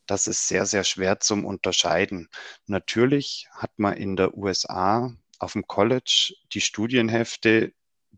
Das 0.06 0.28
ist 0.28 0.48
sehr, 0.48 0.66
sehr 0.66 0.86
schwer 0.86 1.20
zum 1.20 1.44
Unterscheiden. 1.44 2.30
Natürlich 2.66 3.50
hat 3.52 3.72
man 3.78 3.98
in 3.98 4.16
der 4.16 4.38
USA 4.38 5.14
auf 5.38 5.52
dem 5.52 5.68
College 5.68 6.34
die 6.54 6.62
Studienhefte 6.62 7.74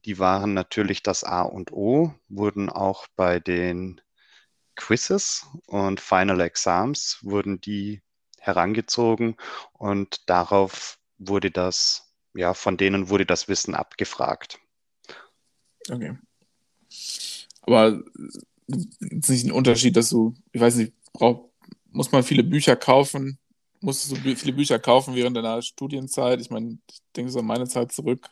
die 0.06 0.20
waren 0.20 0.54
natürlich 0.54 1.02
das 1.02 1.24
A 1.24 1.44
und 1.44 1.72
O, 1.72 2.14
wurden 2.28 2.70
auch 2.70 3.08
bei 3.16 3.40
den 3.40 4.02
Quizzes 4.76 5.48
und 5.68 6.02
Final 6.02 6.42
Exams 6.42 7.20
wurden 7.22 7.62
die 7.62 8.02
herangezogen 8.40 9.38
und 9.72 10.30
darauf 10.30 11.00
wurde 11.18 11.52
das, 11.52 12.03
ja, 12.34 12.54
von 12.54 12.78
denen 12.78 13.10
wurde 13.10 13.26
das 13.26 13.48
Wissen 13.48 13.76
abgefragt. 13.76 14.60
Okay. 15.90 16.18
Aber 17.62 18.02
ist 18.68 19.30
nicht 19.30 19.46
ein 19.46 19.52
Unterschied, 19.52 19.96
dass 19.96 20.10
du, 20.10 20.34
ich 20.52 20.62
weiß 20.62 20.76
nicht, 20.76 20.94
brauch, 21.14 21.50
muss 21.92 22.12
man 22.12 22.24
viele 22.24 22.44
Bücher 22.44 22.76
kaufen? 22.76 23.38
Musstest 23.82 24.12
du 24.14 24.36
viele 24.36 24.54
Bücher 24.54 24.80
kaufen 24.80 25.16
während 25.16 25.36
deiner 25.36 25.62
Studienzeit? 25.62 26.40
Ich 26.42 26.50
meine, 26.50 26.78
ich 26.90 27.02
denke 27.16 27.32
so 27.32 27.40
an 27.40 27.46
meine 27.46 27.68
Zeit 27.68 27.92
zurück. 27.92 28.28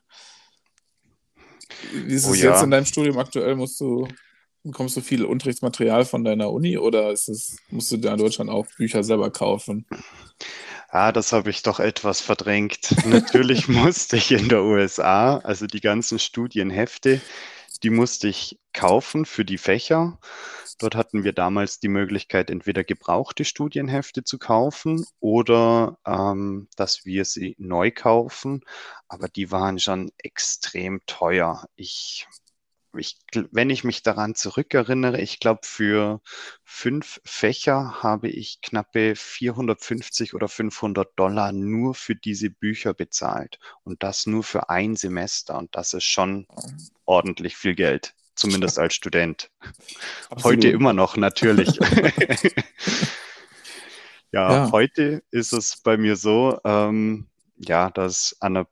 Wie 1.94 2.14
ist 2.14 2.26
es 2.26 2.32
oh, 2.32 2.34
jetzt 2.34 2.44
ja. 2.44 2.64
in 2.64 2.72
deinem 2.72 2.86
Studium 2.86 3.18
aktuell? 3.18 3.56
Musst 3.56 3.80
du, 3.80 4.08
bekommst 4.64 4.96
du 4.96 5.02
viel 5.02 5.26
Unterrichtsmaterial 5.26 6.06
von 6.06 6.24
deiner 6.24 6.52
Uni 6.52 6.78
oder 6.78 7.12
ist 7.12 7.28
es, 7.30 7.58
musst 7.70 7.92
du 7.92 7.98
dir 7.98 8.12
in 8.12 8.18
Deutschland 8.18 8.50
auch 8.50 8.66
Bücher 8.78 9.04
selber 9.04 9.30
kaufen? 9.30 9.86
Ah, 10.94 11.14
das 11.14 11.32
habe 11.32 11.50
ich 11.50 11.64
doch 11.64 11.80
etwas 11.80 12.20
verdrängt. 12.20 12.94
Natürlich 13.06 13.68
musste 13.70 14.18
ich 14.18 14.32
in 14.32 14.50
der 14.50 14.64
USA, 14.64 15.38
also 15.38 15.66
die 15.66 15.80
ganzen 15.80 16.20
Studienhefte, 16.20 17.22
die 17.82 17.90
musste 17.90 18.28
ich 18.28 18.60
kaufen 18.74 19.26
für 19.26 19.46
die 19.46 19.58
Fächer. 19.58 20.20
Dort 20.80 20.96
hatten 20.96 21.24
wir 21.24 21.32
damals 21.32 21.80
die 21.80 21.88
Möglichkeit, 21.88 22.50
entweder 22.50 22.84
gebrauchte 22.84 23.46
Studienhefte 23.46 24.26
zu 24.26 24.38
kaufen 24.38 25.06
oder 25.22 25.98
ähm, 26.06 26.68
dass 26.76 27.06
wir 27.06 27.24
sie 27.24 27.56
neu 27.58 27.92
kaufen. 27.92 28.62
Aber 29.08 29.30
die 29.30 29.50
waren 29.50 29.80
schon 29.80 30.12
extrem 30.18 31.00
teuer. 31.06 31.68
Ich, 31.76 32.28
ich, 32.98 33.18
wenn 33.52 33.70
ich 33.70 33.84
mich 33.84 34.04
daran 34.04 34.36
zurückerinnere, 34.36 35.20
ich 35.22 35.40
glaube, 35.40 35.62
für 35.64 36.22
fünf 36.64 37.22
Fächer 37.24 38.04
habe 38.04 38.30
ich 38.30 38.62
knappe 38.62 39.16
450 39.16 40.34
oder 40.34 40.48
500 40.48 41.08
Dollar 41.18 41.52
nur 41.52 41.96
für 41.96 42.16
diese 42.16 42.50
Bücher 42.50 42.94
bezahlt. 42.94 43.60
Und 43.84 44.04
das 44.04 44.26
nur 44.26 44.44
für 44.44 44.70
ein 44.70 44.96
Semester. 44.96 45.58
Und 45.58 45.76
das 45.76 45.94
ist 45.94 46.06
schon 46.06 46.48
ordentlich 47.06 47.56
viel 47.56 47.76
Geld 47.76 48.14
zumindest 48.36 48.80
als 48.80 48.96
Student. 48.96 49.52
Absolut. 50.30 50.44
Heute 50.44 50.70
immer 50.70 50.94
noch, 50.94 51.16
natürlich. 51.18 51.76
ja, 54.32 54.52
ja, 54.52 54.72
heute 54.72 55.24
ist 55.32 55.54
es 55.54 55.78
bei 55.78 55.98
mir 55.98 56.16
so, 56.16 56.60
ähm, 56.64 57.28
ja, 57.58 57.90
dass 57.90 58.36
an 58.40 58.58
einer 58.58 58.68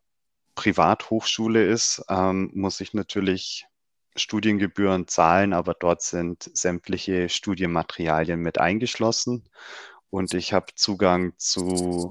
Privathochschule 0.56 1.66
ist, 1.66 2.04
ähm, 2.10 2.52
muss 2.54 2.82
ich 2.82 2.94
natürlich 2.94 3.69
Studiengebühren 4.20 5.08
zahlen, 5.08 5.54
aber 5.54 5.74
dort 5.74 6.02
sind 6.02 6.50
sämtliche 6.54 7.30
Studienmaterialien 7.30 8.40
mit 8.40 8.60
eingeschlossen 8.60 9.44
und 10.10 10.34
ich 10.34 10.54
habe 10.54 10.68
Zugang 10.76 11.34
zu, 11.38 12.10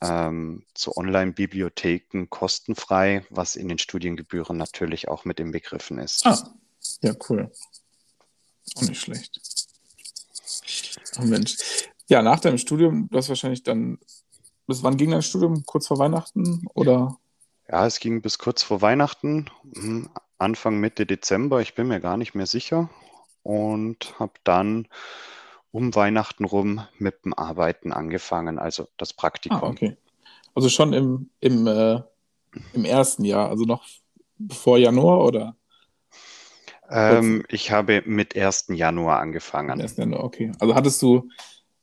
ähm, 0.00 0.64
zu 0.74 0.96
Online-Bibliotheken 0.96 2.26
kostenfrei, 2.28 3.26
was 3.30 3.56
in 3.56 3.68
den 3.68 3.78
Studiengebühren 3.78 4.56
natürlich 4.56 5.08
auch 5.08 5.24
mit 5.24 5.40
inbegriffen 5.40 5.98
ist. 5.98 6.26
Ah, 6.26 6.54
ja, 7.02 7.14
cool. 7.28 7.50
Auch 8.76 8.82
nicht 8.82 9.00
schlecht. 9.00 9.40
Oh 11.18 11.24
Mensch. 11.24 11.56
Ja, 12.08 12.22
nach 12.22 12.40
deinem 12.40 12.58
Studium, 12.58 13.08
du 13.10 13.18
hast 13.18 13.28
wahrscheinlich 13.28 13.62
dann, 13.62 13.98
bis 14.66 14.82
wann 14.82 14.96
ging 14.96 15.10
dein 15.10 15.22
Studium? 15.22 15.64
Kurz 15.64 15.86
vor 15.86 15.98
Weihnachten 15.98 16.66
oder? 16.74 17.18
Ja, 17.68 17.86
es 17.86 17.98
ging 17.98 18.20
bis 18.20 18.38
kurz 18.38 18.62
vor 18.62 18.82
Weihnachten, 18.82 19.50
hm, 19.74 20.10
Anfang 20.38 20.78
Mitte 20.80 21.06
Dezember, 21.06 21.60
ich 21.60 21.74
bin 21.74 21.88
mir 21.88 22.00
gar 22.00 22.16
nicht 22.16 22.34
mehr 22.34 22.46
sicher. 22.46 22.90
Und 23.42 24.18
habe 24.18 24.32
dann 24.42 24.88
um 25.70 25.94
Weihnachten 25.94 26.44
rum 26.44 26.86
mit 26.98 27.24
dem 27.24 27.34
Arbeiten 27.34 27.92
angefangen, 27.92 28.58
also 28.58 28.86
das 28.96 29.12
Praktikum. 29.12 29.58
Ah, 29.58 29.68
okay. 29.68 29.96
Also 30.54 30.68
schon 30.68 30.92
im, 30.92 31.30
im, 31.40 31.66
äh, 31.66 32.00
im 32.72 32.84
ersten 32.84 33.24
Jahr, 33.24 33.50
also 33.50 33.64
noch 33.64 33.84
vor 34.50 34.78
Januar 34.78 35.24
oder? 35.24 35.56
Ähm, 36.88 37.44
ich 37.48 37.72
habe 37.72 38.02
mit 38.06 38.36
1. 38.36 38.66
Januar 38.68 39.18
angefangen. 39.20 39.80
1. 39.80 39.96
Januar, 39.96 40.22
okay. 40.22 40.52
Also 40.60 40.74
hattest 40.74 41.02
du, 41.02 41.28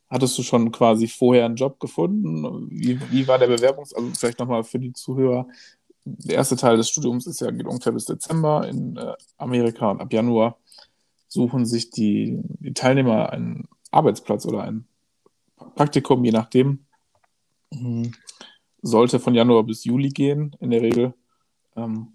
hattest 0.09 0.37
du 0.37 0.43
schon 0.43 0.71
quasi 0.71 1.07
vorher 1.07 1.45
einen 1.45 1.55
Job 1.55 1.79
gefunden? 1.79 2.69
Wie, 2.71 2.99
wie 3.11 3.27
war 3.27 3.39
der 3.39 3.49
Bewerbungs-, 3.49 3.93
also 3.93 4.09
vielleicht 4.17 4.39
nochmal 4.39 4.63
für 4.63 4.79
die 4.79 4.93
Zuhörer. 4.93 5.47
Der 6.03 6.35
erste 6.35 6.55
Teil 6.55 6.77
des 6.77 6.89
Studiums 6.89 7.27
ist 7.27 7.41
ja, 7.41 7.51
geht 7.51 7.67
ungefähr 7.67 7.91
bis 7.91 8.05
Dezember 8.05 8.67
in 8.67 8.97
äh, 8.97 9.13
Amerika 9.37 9.91
und 9.91 10.01
ab 10.01 10.11
Januar 10.11 10.57
suchen 11.27 11.65
sich 11.65 11.91
die, 11.91 12.39
die 12.43 12.73
Teilnehmer 12.73 13.29
einen 13.29 13.67
Arbeitsplatz 13.91 14.45
oder 14.45 14.63
ein 14.63 14.85
Praktikum, 15.75 16.23
je 16.25 16.31
nachdem. 16.31 16.85
Mhm. 17.71 18.13
Sollte 18.81 19.19
von 19.19 19.35
Januar 19.35 19.63
bis 19.63 19.83
Juli 19.83 20.09
gehen, 20.09 20.55
in 20.59 20.71
der 20.71 20.81
Regel. 20.81 21.13
Ähm, 21.75 22.13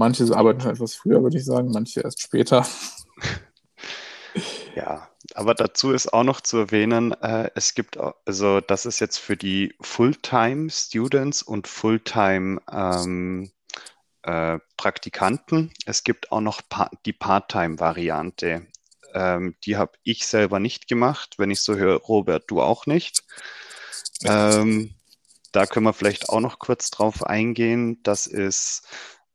Manche 0.00 0.24
arbeiten 0.34 0.62
schon 0.62 0.70
etwas 0.70 0.94
früher, 0.94 1.22
würde 1.22 1.36
ich 1.36 1.44
sagen, 1.44 1.72
manche 1.72 2.00
erst 2.00 2.22
später. 2.22 2.66
Ja, 4.76 5.08
aber 5.34 5.54
dazu 5.54 5.92
ist 5.92 6.12
auch 6.12 6.24
noch 6.24 6.40
zu 6.40 6.58
erwähnen, 6.58 7.12
äh, 7.22 7.50
es 7.54 7.74
gibt, 7.74 7.98
also 8.24 8.60
das 8.60 8.86
ist 8.86 9.00
jetzt 9.00 9.18
für 9.18 9.36
die 9.36 9.74
Fulltime-Students 9.80 11.42
und 11.42 11.68
Fulltime 11.68 12.60
ähm, 12.70 13.50
äh, 14.22 14.58
Praktikanten. 14.76 15.72
Es 15.86 16.04
gibt 16.04 16.32
auch 16.32 16.40
noch 16.40 16.62
pa 16.68 16.90
die 17.06 17.12
Part-Time-Variante. 17.12 18.66
Ähm, 19.14 19.56
die 19.64 19.76
habe 19.76 19.92
ich 20.02 20.26
selber 20.26 20.60
nicht 20.60 20.88
gemacht. 20.88 21.34
Wenn 21.38 21.50
ich 21.50 21.60
so 21.60 21.74
höre, 21.74 21.96
Robert, 21.96 22.44
du 22.48 22.60
auch 22.60 22.86
nicht. 22.86 23.24
Ähm, 24.24 24.94
da 25.52 25.66
können 25.66 25.86
wir 25.86 25.92
vielleicht 25.92 26.28
auch 26.28 26.40
noch 26.40 26.58
kurz 26.58 26.90
drauf 26.90 27.24
eingehen. 27.24 28.00
Das 28.02 28.26
ist, 28.26 28.86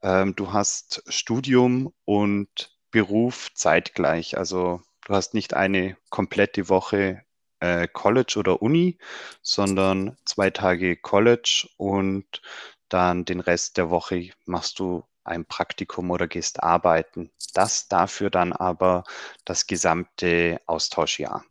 ähm, 0.01 0.35
du 0.35 0.53
hast 0.53 1.03
Studium 1.07 1.93
und 2.05 2.71
Beruf 2.91 3.49
zeitgleich. 3.53 4.37
Also 4.37 4.81
du 5.05 5.13
hast 5.13 5.33
nicht 5.33 5.53
eine 5.53 5.97
komplette 6.09 6.67
Woche 6.67 7.23
äh, 7.61 7.87
College 7.87 8.35
oder 8.37 8.61
Uni, 8.61 8.97
sondern 9.41 10.17
zwei 10.25 10.49
Tage 10.49 10.97
College 10.97 11.69
und 11.77 12.41
dann 12.89 13.25
den 13.25 13.39
Rest 13.39 13.77
der 13.77 13.89
Woche 13.89 14.31
machst 14.45 14.79
du 14.79 15.05
ein 15.23 15.45
Praktikum 15.45 16.11
oder 16.11 16.27
gehst 16.27 16.61
arbeiten. 16.61 17.31
Das 17.53 17.87
dafür 17.87 18.29
dann 18.29 18.53
aber 18.53 19.03
das 19.43 19.65
gesamte 19.67 20.61
Austauschjahr. 20.65 21.43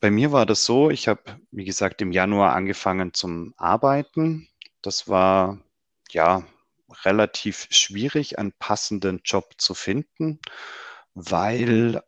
Bei 0.00 0.10
mir 0.10 0.30
war 0.30 0.46
das 0.46 0.64
so, 0.64 0.90
ich 0.90 1.08
habe, 1.08 1.40
wie 1.50 1.64
gesagt, 1.64 2.02
im 2.02 2.12
Januar 2.12 2.54
angefangen 2.54 3.14
zum 3.14 3.54
Arbeiten. 3.56 4.48
Das 4.82 5.08
war 5.08 5.58
ja 6.10 6.44
relativ 7.04 7.66
schwierig, 7.70 8.38
einen 8.38 8.52
passenden 8.52 9.22
Job 9.24 9.54
zu 9.58 9.74
finden, 9.74 10.38
weil 11.14 12.02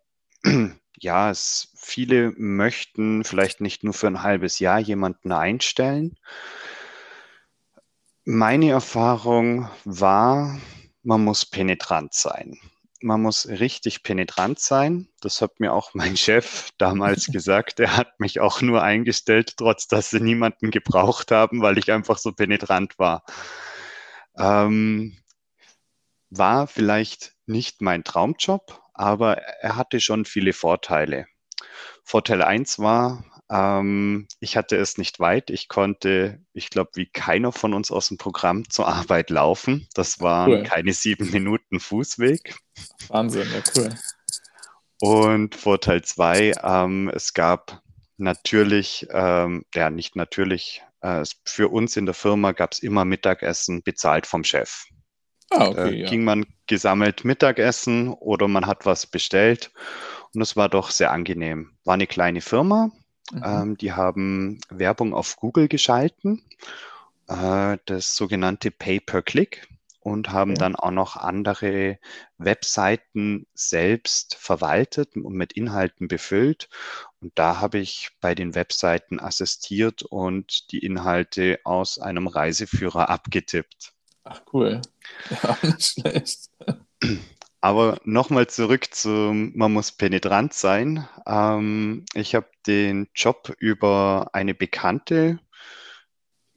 ja, 1.00 1.30
es 1.30 1.72
viele 1.76 2.32
möchten 2.36 3.24
vielleicht 3.24 3.60
nicht 3.60 3.84
nur 3.84 3.94
für 3.94 4.06
ein 4.06 4.22
halbes 4.22 4.58
Jahr 4.58 4.78
jemanden 4.78 5.32
einstellen. 5.32 6.18
Meine 8.24 8.70
Erfahrung 8.70 9.70
war, 9.84 10.60
man 11.02 11.24
muss 11.24 11.46
penetrant 11.46 12.12
sein. 12.14 12.58
Man 13.00 13.22
muss 13.22 13.48
richtig 13.48 14.02
penetrant 14.02 14.58
sein. 14.58 15.08
Das 15.20 15.40
hat 15.40 15.60
mir 15.60 15.72
auch 15.72 15.94
mein 15.94 16.16
Chef 16.18 16.70
damals 16.78 17.26
gesagt. 17.32 17.80
Er 17.80 17.96
hat 17.96 18.20
mich 18.20 18.40
auch 18.40 18.60
nur 18.60 18.82
eingestellt, 18.82 19.54
trotz 19.56 19.86
dass 19.86 20.10
sie 20.10 20.20
niemanden 20.20 20.70
gebraucht 20.70 21.30
haben, 21.30 21.62
weil 21.62 21.78
ich 21.78 21.90
einfach 21.92 22.18
so 22.18 22.32
penetrant 22.32 22.98
war. 22.98 23.24
Ähm, 24.36 25.16
war 26.30 26.66
vielleicht 26.66 27.34
nicht 27.46 27.80
mein 27.80 28.04
Traumjob, 28.04 28.82
aber 28.98 29.38
er 29.38 29.76
hatte 29.76 30.00
schon 30.00 30.24
viele 30.24 30.52
Vorteile. 30.52 31.26
Vorteil 32.04 32.42
1 32.42 32.78
war, 32.78 33.24
ähm, 33.50 34.26
ich 34.40 34.56
hatte 34.56 34.76
es 34.76 34.98
nicht 34.98 35.20
weit. 35.20 35.50
Ich 35.50 35.68
konnte, 35.68 36.40
ich 36.52 36.70
glaube, 36.70 36.90
wie 36.94 37.06
keiner 37.06 37.52
von 37.52 37.74
uns 37.74 37.90
aus 37.90 38.08
dem 38.08 38.18
Programm 38.18 38.68
zur 38.68 38.88
Arbeit 38.88 39.30
laufen. 39.30 39.88
Das 39.94 40.20
waren 40.20 40.52
cool. 40.52 40.62
keine 40.64 40.92
sieben 40.92 41.30
Minuten 41.30 41.80
Fußweg. 41.80 42.56
Wahnsinn, 43.08 43.48
ja 43.52 43.62
cool. 43.76 43.90
Und 45.00 45.54
Vorteil 45.54 46.02
2, 46.02 46.54
ähm, 46.62 47.10
es 47.14 47.32
gab 47.32 47.82
natürlich, 48.16 49.06
ähm, 49.10 49.64
ja 49.74 49.90
nicht 49.90 50.16
natürlich, 50.16 50.82
äh, 51.00 51.24
für 51.44 51.68
uns 51.68 51.96
in 51.96 52.04
der 52.04 52.14
Firma 52.14 52.52
gab 52.52 52.72
es 52.72 52.80
immer 52.80 53.04
Mittagessen 53.04 53.82
bezahlt 53.82 54.26
vom 54.26 54.42
Chef. 54.42 54.86
Ah, 55.50 55.68
okay, 55.68 55.74
da 55.74 55.88
ja. 55.88 56.08
ging 56.10 56.24
man 56.24 56.46
gesammelt 56.66 57.24
Mittagessen 57.24 58.08
oder 58.08 58.48
man 58.48 58.66
hat 58.66 58.84
was 58.86 59.06
bestellt 59.06 59.70
und 60.34 60.40
das 60.40 60.56
war 60.56 60.68
doch 60.68 60.90
sehr 60.90 61.10
angenehm. 61.10 61.72
War 61.84 61.94
eine 61.94 62.06
kleine 62.06 62.40
Firma, 62.40 62.90
mhm. 63.32 63.42
ähm, 63.44 63.76
die 63.76 63.92
haben 63.92 64.60
Werbung 64.68 65.14
auf 65.14 65.36
Google 65.36 65.68
geschalten, 65.68 66.42
äh, 67.28 67.78
das 67.86 68.14
sogenannte 68.14 68.70
Pay-per-Click 68.70 69.68
und 70.00 70.30
haben 70.30 70.52
okay. 70.52 70.60
dann 70.60 70.76
auch 70.76 70.90
noch 70.90 71.16
andere 71.16 71.98
Webseiten 72.38 73.46
selbst 73.54 74.36
verwaltet 74.36 75.16
und 75.16 75.34
mit 75.34 75.52
Inhalten 75.52 76.08
befüllt. 76.08 76.68
Und 77.20 77.38
da 77.38 77.60
habe 77.60 77.78
ich 77.78 78.10
bei 78.20 78.34
den 78.34 78.54
Webseiten 78.54 79.20
assistiert 79.20 80.02
und 80.02 80.72
die 80.72 80.78
Inhalte 80.78 81.60
aus 81.64 81.98
einem 81.98 82.26
Reiseführer 82.26 83.08
abgetippt. 83.10 83.92
Ach 84.28 84.42
cool. 84.52 84.80
Ja, 85.30 85.58
nicht 85.62 85.82
schlecht. 85.82 86.50
Aber 87.60 87.98
nochmal 88.04 88.46
zurück 88.46 88.94
zu, 88.94 89.08
man 89.08 89.72
muss 89.72 89.92
penetrant 89.92 90.54
sein. 90.54 91.08
Ähm, 91.26 92.04
ich 92.14 92.34
habe 92.34 92.48
den 92.66 93.08
Job 93.14 93.52
über 93.58 94.30
eine 94.32 94.54
Bekannte 94.54 95.40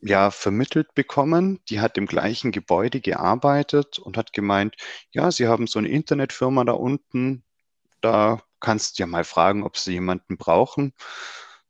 ja, 0.02 0.32
vermittelt 0.32 0.94
bekommen. 0.96 1.60
Die 1.70 1.80
hat 1.80 1.98
im 1.98 2.08
gleichen 2.08 2.52
Gebäude 2.52 3.02
gearbeitet 3.02 4.00
und 4.00 4.18
hat 4.18 4.34
gemeint, 4.34 4.76
ja, 5.12 5.32
sie 5.32 5.48
haben 5.48 5.68
so 5.68 5.80
eine 5.80 5.90
Internetfirma 5.90 6.64
da 6.66 6.74
unten, 6.74 7.44
da 8.02 8.42
kannst 8.60 9.00
du 9.00 9.04
ja 9.04 9.08
mal 9.08 9.24
fragen, 9.24 9.64
ob 9.64 9.78
sie 9.78 9.94
jemanden 9.94 10.38
brauchen. 10.38 10.94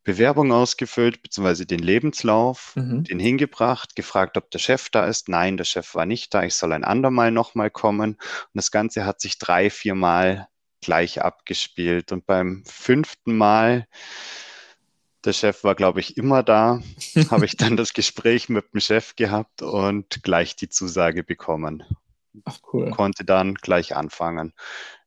Bewerbung 0.03 0.51
ausgefüllt, 0.51 1.21
beziehungsweise 1.21 1.65
den 1.65 1.79
Lebenslauf, 1.79 2.75
mhm. 2.75 3.03
den 3.03 3.19
hingebracht, 3.19 3.95
gefragt, 3.95 4.35
ob 4.37 4.49
der 4.49 4.59
Chef 4.59 4.89
da 4.89 5.05
ist. 5.05 5.29
Nein, 5.29 5.57
der 5.57 5.63
Chef 5.63 5.93
war 5.93 6.05
nicht 6.05 6.33
da. 6.33 6.43
Ich 6.43 6.55
soll 6.55 6.73
ein 6.73 6.83
andermal 6.83 7.31
nochmal 7.31 7.69
kommen. 7.69 8.11
Und 8.13 8.19
das 8.53 8.71
Ganze 8.71 9.05
hat 9.05 9.21
sich 9.21 9.37
drei, 9.37 9.69
vier 9.69 9.93
Mal 9.93 10.47
gleich 10.81 11.21
abgespielt. 11.21 12.11
Und 12.11 12.25
beim 12.25 12.63
fünften 12.65 13.37
Mal, 13.37 13.87
der 15.23 15.33
Chef 15.33 15.63
war, 15.63 15.75
glaube 15.75 15.99
ich, 15.99 16.17
immer 16.17 16.41
da, 16.41 16.81
habe 17.29 17.45
ich 17.45 17.55
dann 17.55 17.77
das 17.77 17.93
Gespräch 17.93 18.49
mit 18.49 18.73
dem 18.73 18.79
Chef 18.79 19.15
gehabt 19.15 19.61
und 19.61 20.23
gleich 20.23 20.55
die 20.55 20.69
Zusage 20.69 21.23
bekommen. 21.23 21.83
Ach, 22.45 22.57
cool. 22.73 22.89
Konnte 22.89 23.23
dann 23.23 23.53
gleich 23.53 23.95
anfangen. 23.95 24.53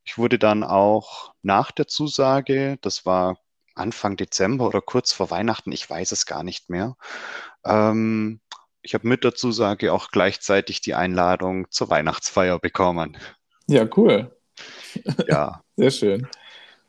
Ich 0.04 0.18
wurde 0.18 0.38
dann 0.38 0.62
auch 0.62 1.32
nach 1.42 1.72
der 1.72 1.88
Zusage, 1.88 2.76
das 2.82 3.06
war 3.06 3.38
Anfang 3.74 4.16
Dezember 4.16 4.66
oder 4.66 4.80
kurz 4.80 5.12
vor 5.12 5.30
Weihnachten, 5.30 5.72
ich 5.72 5.88
weiß 5.88 6.12
es 6.12 6.26
gar 6.26 6.42
nicht 6.42 6.70
mehr. 6.70 6.96
Ähm, 7.64 8.40
ich 8.82 8.94
habe 8.94 9.08
mit 9.08 9.24
der 9.24 9.34
Zusage 9.34 9.92
auch 9.92 10.10
gleichzeitig 10.10 10.80
die 10.80 10.94
Einladung 10.94 11.70
zur 11.70 11.90
Weihnachtsfeier 11.90 12.58
bekommen. 12.58 13.16
Ja, 13.66 13.88
cool. 13.96 14.36
Ja. 15.26 15.62
Sehr 15.76 15.90
schön. 15.90 16.28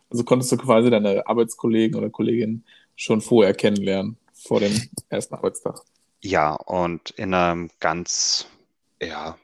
Also 0.09 0.23
konntest 0.23 0.51
du 0.51 0.57
quasi 0.57 0.89
deine 0.89 1.25
Arbeitskollegen 1.25 1.97
oder 1.97 2.09
Kolleginnen 2.09 2.65
schon 2.95 3.21
vorher 3.21 3.53
kennenlernen, 3.53 4.17
vor 4.33 4.59
dem 4.59 4.73
ersten 5.09 5.35
Arbeitstag. 5.35 5.81
Ja, 6.21 6.53
und 6.53 7.11
in 7.11 7.33
einem 7.33 7.69
ganz, 7.79 8.47
ja, 9.01 9.37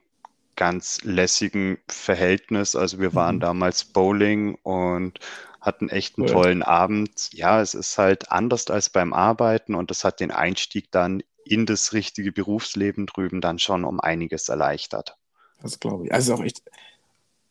ganz 0.55 1.01
lässigen 1.03 1.79
Verhältnis. 1.87 2.75
Also 2.75 2.99
wir 2.99 3.15
waren 3.15 3.37
mhm. 3.37 3.41
damals 3.41 3.85
Bowling 3.85 4.55
und 4.63 5.19
hatten 5.61 5.89
echt 5.89 6.17
einen 6.17 6.27
cool. 6.27 6.33
tollen 6.33 6.63
Abend. 6.63 7.29
Ja, 7.33 7.61
es 7.61 7.75
ist 7.75 7.97
halt 7.97 8.31
anders 8.31 8.67
als 8.67 8.89
beim 8.89 9.13
Arbeiten 9.13 9.75
und 9.75 9.91
das 9.91 10.03
hat 10.03 10.19
den 10.19 10.31
Einstieg 10.31 10.91
dann 10.91 11.21
in 11.45 11.65
das 11.65 11.93
richtige 11.93 12.31
Berufsleben 12.31 13.05
drüben 13.05 13.41
dann 13.41 13.59
schon 13.59 13.85
um 13.85 13.99
einiges 13.99 14.49
erleichtert. 14.49 15.15
Das 15.61 15.79
glaube 15.79 16.05
ich. 16.05 16.13
Also 16.13 16.33
auch 16.33 16.43
echt, 16.43 16.63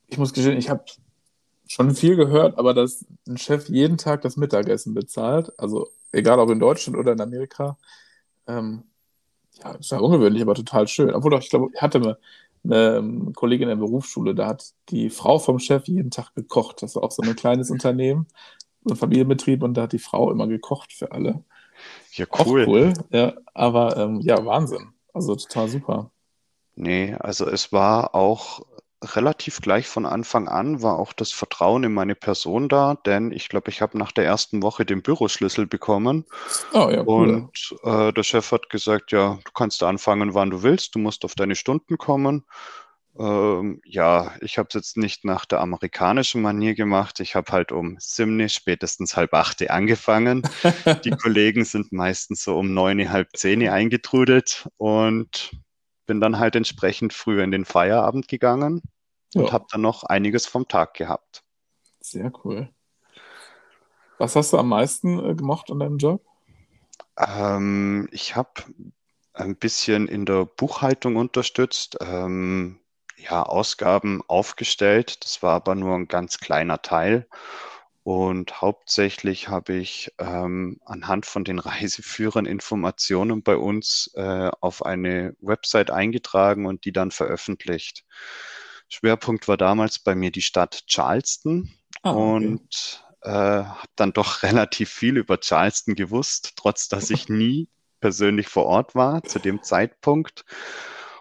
ich 0.08 0.18
muss 0.18 0.32
gestehen, 0.32 0.58
ich 0.58 0.68
habe 0.68 0.84
schon 1.68 1.94
viel 1.94 2.16
gehört, 2.16 2.58
aber 2.58 2.74
dass 2.74 3.04
ein 3.28 3.38
Chef 3.38 3.68
jeden 3.68 3.96
Tag 3.96 4.22
das 4.22 4.36
Mittagessen 4.36 4.92
bezahlt, 4.92 5.52
also 5.58 5.88
egal 6.10 6.40
ob 6.40 6.50
in 6.50 6.58
Deutschland 6.58 6.98
oder 6.98 7.12
in 7.12 7.20
Amerika, 7.20 7.78
ähm, 8.48 8.82
ja, 9.62 9.72
ist 9.72 9.92
ja 9.92 9.98
ungewöhnlich, 9.98 10.42
aber 10.42 10.54
total 10.54 10.88
schön. 10.88 11.14
Obwohl 11.14 11.30
doch, 11.30 11.40
ich 11.40 11.50
glaube, 11.50 11.68
ich 11.72 11.80
hatte 11.80 12.18
eine 12.64 12.96
ähm, 12.96 13.32
Kollegin 13.34 13.68
in 13.68 13.78
der 13.78 13.84
Berufsschule, 13.86 14.34
da 14.34 14.46
hat 14.46 14.72
die 14.88 15.10
Frau 15.10 15.38
vom 15.38 15.58
Chef 15.58 15.86
jeden 15.86 16.10
Tag 16.10 16.34
gekocht. 16.34 16.82
Das 16.82 16.96
war 16.96 17.02
auch 17.02 17.10
so 17.10 17.22
ein 17.22 17.36
kleines 17.36 17.70
Unternehmen, 17.70 18.26
so 18.84 18.94
ein 18.94 18.96
Familienbetrieb 18.96 19.62
und 19.62 19.74
da 19.74 19.82
hat 19.82 19.92
die 19.92 19.98
Frau 19.98 20.30
immer 20.30 20.46
gekocht 20.46 20.92
für 20.92 21.12
alle. 21.12 21.44
Ja, 22.12 22.26
cool. 22.44 22.66
Cool, 22.66 22.92
ja, 23.10 23.34
aber 23.54 23.96
ähm, 23.96 24.20
ja, 24.20 24.44
Wahnsinn. 24.44 24.92
Also 25.12 25.34
total 25.36 25.68
super. 25.68 26.10
Nee, 26.74 27.14
also 27.14 27.46
es 27.46 27.72
war 27.72 28.14
auch 28.14 28.60
relativ 29.02 29.60
gleich 29.60 29.86
von 29.86 30.06
Anfang 30.06 30.48
an 30.48 30.82
war 30.82 30.98
auch 30.98 31.12
das 31.12 31.32
Vertrauen 31.32 31.84
in 31.84 31.94
meine 31.94 32.14
Person 32.14 32.68
da, 32.68 32.96
denn 33.06 33.32
ich 33.32 33.48
glaube, 33.48 33.70
ich 33.70 33.80
habe 33.80 33.96
nach 33.96 34.12
der 34.12 34.24
ersten 34.24 34.62
Woche 34.62 34.84
den 34.84 35.02
Büroschlüssel 35.02 35.66
bekommen. 35.66 36.26
Oh, 36.72 36.90
ja, 36.90 37.02
cool. 37.06 37.30
Und 37.30 37.76
äh, 37.82 38.12
der 38.12 38.22
Chef 38.22 38.52
hat 38.52 38.68
gesagt, 38.68 39.12
ja, 39.12 39.38
du 39.44 39.52
kannst 39.52 39.82
anfangen, 39.82 40.34
wann 40.34 40.50
du 40.50 40.62
willst, 40.62 40.94
du 40.94 40.98
musst 40.98 41.24
auf 41.24 41.34
deine 41.34 41.56
Stunden 41.56 41.96
kommen. 41.98 42.44
Ähm, 43.18 43.80
ja, 43.84 44.32
ich 44.40 44.58
habe 44.58 44.68
es 44.68 44.74
jetzt 44.74 44.96
nicht 44.96 45.24
nach 45.24 45.44
der 45.44 45.60
amerikanischen 45.60 46.42
Manier 46.42 46.74
gemacht. 46.74 47.20
Ich 47.20 47.34
habe 47.34 47.50
halt 47.52 47.72
um 47.72 47.96
Simne 47.98 48.48
spätestens 48.48 49.16
halb 49.16 49.34
acht 49.34 49.68
angefangen. 49.68 50.42
Die 51.04 51.10
Kollegen 51.10 51.64
sind 51.64 51.90
meistens 51.92 52.44
so 52.44 52.56
um 52.56 52.72
neun, 52.72 53.10
halb 53.10 53.36
zehn 53.36 53.66
eingetrudelt 53.68 54.68
und 54.76 55.50
bin 56.10 56.20
dann 56.20 56.40
halt 56.40 56.56
entsprechend 56.56 57.12
früher 57.12 57.44
in 57.44 57.52
den 57.52 57.64
Feierabend 57.64 58.26
gegangen 58.26 58.82
und 59.32 59.44
ja. 59.44 59.52
habe 59.52 59.66
dann 59.70 59.82
noch 59.82 60.02
einiges 60.02 60.44
vom 60.44 60.66
Tag 60.66 60.94
gehabt. 60.94 61.44
Sehr 62.00 62.32
cool. 62.42 62.68
Was 64.18 64.34
hast 64.34 64.52
du 64.52 64.58
am 64.58 64.70
meisten 64.70 65.24
äh, 65.24 65.36
gemocht 65.36 65.70
an 65.70 65.78
deinem 65.78 65.98
Job? 65.98 66.26
Ähm, 67.16 68.08
ich 68.10 68.34
habe 68.34 68.50
ein 69.34 69.54
bisschen 69.54 70.08
in 70.08 70.26
der 70.26 70.46
Buchhaltung 70.46 71.14
unterstützt, 71.14 71.96
ähm, 72.00 72.80
ja, 73.16 73.44
Ausgaben 73.44 74.20
aufgestellt. 74.26 75.24
Das 75.24 75.44
war 75.44 75.54
aber 75.54 75.76
nur 75.76 75.94
ein 75.94 76.08
ganz 76.08 76.40
kleiner 76.40 76.82
Teil. 76.82 77.28
Und 78.02 78.62
hauptsächlich 78.62 79.48
habe 79.48 79.74
ich 79.74 80.12
ähm, 80.18 80.80
anhand 80.84 81.26
von 81.26 81.44
den 81.44 81.58
Reiseführern 81.58 82.46
Informationen 82.46 83.42
bei 83.42 83.56
uns 83.56 84.10
äh, 84.14 84.50
auf 84.60 84.84
eine 84.84 85.34
Website 85.40 85.90
eingetragen 85.90 86.66
und 86.66 86.84
die 86.84 86.92
dann 86.92 87.10
veröffentlicht. 87.10 88.04
Schwerpunkt 88.88 89.46
war 89.48 89.56
damals 89.56 89.98
bei 89.98 90.14
mir 90.14 90.32
die 90.32 90.42
Stadt 90.42 90.84
Charleston 90.86 91.72
ah, 92.02 92.12
okay. 92.12 92.46
und 92.46 93.04
äh, 93.22 93.30
habe 93.30 93.88
dann 93.96 94.12
doch 94.12 94.42
relativ 94.42 94.90
viel 94.90 95.16
über 95.16 95.38
Charleston 95.38 95.94
gewusst, 95.94 96.54
trotz 96.56 96.88
dass 96.88 97.10
ich 97.10 97.28
nie 97.28 97.68
persönlich 98.00 98.48
vor 98.48 98.64
Ort 98.64 98.94
war 98.94 99.22
zu 99.22 99.38
dem 99.38 99.62
Zeitpunkt. 99.62 100.44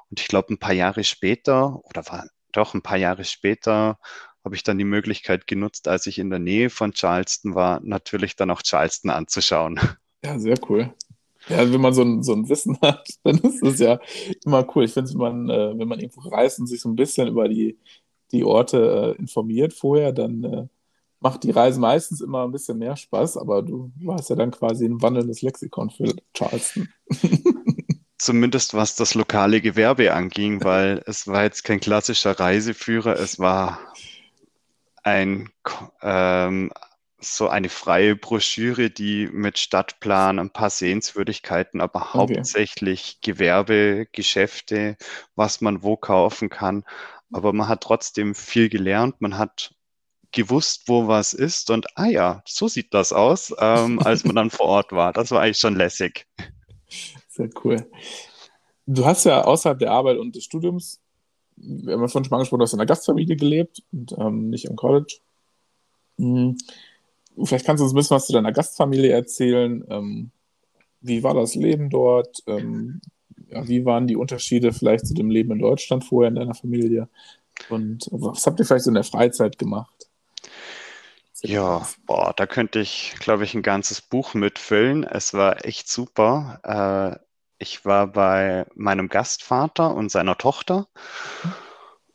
Und 0.10 0.20
ich 0.22 0.28
glaube, 0.28 0.54
ein 0.54 0.60
paar 0.60 0.74
Jahre 0.74 1.04
später 1.04 1.82
oder 1.84 2.08
war 2.08 2.26
doch 2.52 2.74
ein 2.74 2.82
paar 2.82 2.98
Jahre 2.98 3.26
später 3.26 4.00
habe 4.50 4.56
ich 4.56 4.64
dann 4.64 4.80
die 4.80 4.84
Möglichkeit 4.84 5.46
genutzt, 5.46 5.88
als 5.88 6.08
ich 6.08 6.18
in 6.18 6.32
der 6.32 6.40
Nähe 6.40 6.72
von 6.72 6.94
Charleston 6.94 7.54
war, 7.54 7.82
natürlich 7.84 8.36
dann 8.36 8.50
auch 8.50 8.64
Charleston 8.64 9.12
anzuschauen. 9.12 9.80
Ja, 10.22 10.38
sehr 10.38 10.58
cool. 10.68 10.94
Ja, 11.48 11.72
wenn 11.72 11.80
man 11.80 11.94
so 11.94 12.02
ein, 12.02 12.24
so 12.24 12.34
ein 12.34 12.50
Wissen 12.50 12.78
hat, 12.82 13.08
dann 13.24 13.38
ist 13.38 13.64
es 13.64 13.80
ja 13.80 14.02
immer 14.44 14.68
cool. 14.76 14.84
Ich 14.84 14.92
finde, 14.92 15.12
wenn 15.12 15.18
man, 15.18 15.50
äh, 15.50 15.80
wenn 15.80 15.88
man 15.88 16.02
irgendwo 16.02 16.28
reist 16.28 16.60
und 16.60 16.68
sich 16.68 16.82
so 16.82 16.90
ein 16.90 16.98
bisschen 16.98 17.30
über 17.30 17.48
die, 17.48 17.78
die 18.34 18.44
Orte 18.44 19.16
äh, 19.18 19.22
informiert 19.22 19.72
vorher, 19.72 20.12
dann 20.12 20.44
äh, 20.44 20.68
macht 21.22 21.46
die 21.46 21.52
Reise 21.52 21.80
meistens 21.80 22.20
immer 22.20 22.44
ein 22.44 22.52
bisschen 22.52 22.80
mehr 22.80 22.98
Spaß, 22.98 23.38
aber 23.38 23.62
du 23.62 23.94
warst 24.02 24.30
ja 24.30 24.36
dann 24.36 24.52
quasi 24.52 24.84
ein 24.84 25.02
wandelndes 25.02 25.42
Lexikon 25.42 25.90
für 25.90 26.14
Charleston. 26.34 26.90
Zumindest 28.18 28.74
was 28.74 28.98
das 28.98 29.16
lokale 29.16 29.62
Gewerbe 29.62 30.14
anging, 30.14 30.66
weil 30.66 31.02
es 31.06 31.28
war 31.28 31.44
jetzt 31.44 31.64
kein 31.64 31.80
klassischer 31.80 32.38
Reiseführer, 32.38 33.18
es 33.18 33.40
war 33.40 33.80
ein, 35.04 35.50
ähm, 36.02 36.72
so 37.22 37.50
eine 37.50 37.70
freie 37.70 38.16
Broschüre, 38.16 38.90
die 38.90 39.28
mit 39.28 39.58
Stadtplan, 39.58 40.40
ein 40.40 40.52
paar 40.52 40.70
Sehenswürdigkeiten, 40.70 41.82
aber 41.82 42.02
okay. 42.02 42.38
hauptsächlich 42.38 43.20
Gewerbe, 43.22 44.08
Geschäfte, 44.12 44.98
was 45.36 45.62
man 45.62 45.84
wo 45.84 45.98
kaufen 45.98 46.50
kann. 46.50 46.86
Aber 47.32 47.54
man 47.54 47.68
hat 47.68 47.82
trotzdem 47.82 48.36
viel 48.36 48.70
gelernt. 48.70 49.20
Man 49.20 49.38
hat 49.38 49.74
gewusst, 50.32 50.84
wo 50.88 51.08
was 51.08 51.34
ist 51.34 51.70
und 51.70 51.88
ah 51.98 52.06
ja, 52.06 52.44
so 52.46 52.68
sieht 52.68 52.94
das 52.94 53.14
aus, 53.14 53.54
ähm, 53.60 54.00
als 54.04 54.24
man 54.24 54.36
dann 54.36 54.50
vor 54.50 54.68
Ort 54.68 54.92
war. 54.92 55.14
Das 55.14 55.32
war 55.32 55.42
eigentlich 55.42 55.60
schon 55.60 55.76
lässig. 55.76 56.28
Sehr 57.28 57.50
cool. 57.64 57.90
Du 58.86 59.06
hast 59.06 59.26
ja 59.26 59.44
außerhalb 59.44 59.80
der 59.80 59.92
Arbeit 59.92 60.18
und 60.18 60.36
des 60.36 60.44
Studiums 60.44 61.02
wir 61.62 61.94
haben 61.94 62.08
vorhin 62.08 62.26
schon 62.26 62.34
angesprochen, 62.34 62.60
du 62.60 62.64
hast 62.64 62.74
in 62.74 62.80
einer 62.80 62.88
Gastfamilie 62.88 63.36
gelebt 63.36 63.84
und 63.92 64.16
ähm, 64.18 64.50
nicht 64.50 64.66
im 64.66 64.76
College. 64.76 65.20
Hm. 66.18 66.58
Vielleicht 67.44 67.66
kannst 67.66 67.80
du 67.80 67.86
uns 67.86 67.94
ein 67.94 67.96
bisschen 67.96 68.16
was 68.16 68.28
zu 68.28 68.34
deiner 68.34 68.52
Gastfamilie 68.52 69.12
erzählen. 69.12 69.84
Ähm, 69.90 70.32
wie 71.02 71.24
war 71.24 71.34
das 71.34 71.56
Leben 71.56 71.90
dort? 71.90 72.44
Ähm, 72.48 73.02
ja, 73.50 73.68
wie 73.68 73.86
waren 73.86 74.08
die 74.08 74.18
Unterschiede 74.18 74.74
vielleicht 74.74 75.08
zu 75.08 75.14
dem 75.14 75.30
Leben 75.30 75.52
in 75.52 75.60
Deutschland 75.60 76.04
vorher 76.04 76.30
in 76.30 76.36
deiner 76.36 76.54
Familie? 76.54 77.08
Und 77.70 78.08
was 78.12 78.46
habt 78.46 78.60
ihr 78.60 78.66
vielleicht 78.66 78.86
so 78.86 78.92
in 78.92 78.96
der 78.96 79.04
Freizeit 79.04 79.58
gemacht? 79.58 80.10
Ja, 81.42 81.88
boah, 82.06 82.34
da 82.36 82.46
könnte 82.48 82.80
ich, 82.80 83.16
glaube 83.20 83.46
ich, 83.46 83.54
ein 83.54 83.62
ganzes 83.62 84.02
Buch 84.02 84.34
mitfüllen. 84.34 85.04
Es 85.06 85.34
war 85.34 85.66
echt 85.66 85.88
super. 85.88 86.60
Äh, 86.64 87.29
ich 87.60 87.86
war 87.86 88.08
bei 88.08 88.66
meinem 88.76 89.10
Gastvater 89.10 89.94
und 89.94 90.10
seiner 90.10 90.38
Tochter. 90.38 90.88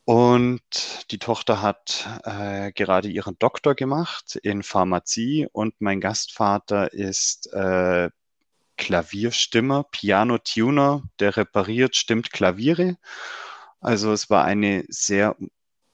Und 0.06 1.10
die 1.10 1.18
Tochter 1.18 1.62
hat 1.62 2.06
äh, 2.24 2.72
gerade 2.72 3.08
ihren 3.08 3.38
Doktor 3.38 3.74
gemacht 3.74 4.36
in 4.42 4.62
Pharmazie 4.62 5.48
und 5.52 5.74
mein 5.80 6.00
Gastvater 6.00 6.92
ist 6.92 7.52
äh, 7.54 8.10
Klavierstimmer, 8.76 9.84
Piano-Tuner, 9.84 11.02
der 11.20 11.36
repariert, 11.36 11.96
stimmt 11.96 12.32
Klaviere. 12.32 12.96
Also 13.80 14.12
es 14.12 14.28
war 14.30 14.44
eine 14.44 14.84
sehr, 14.88 15.36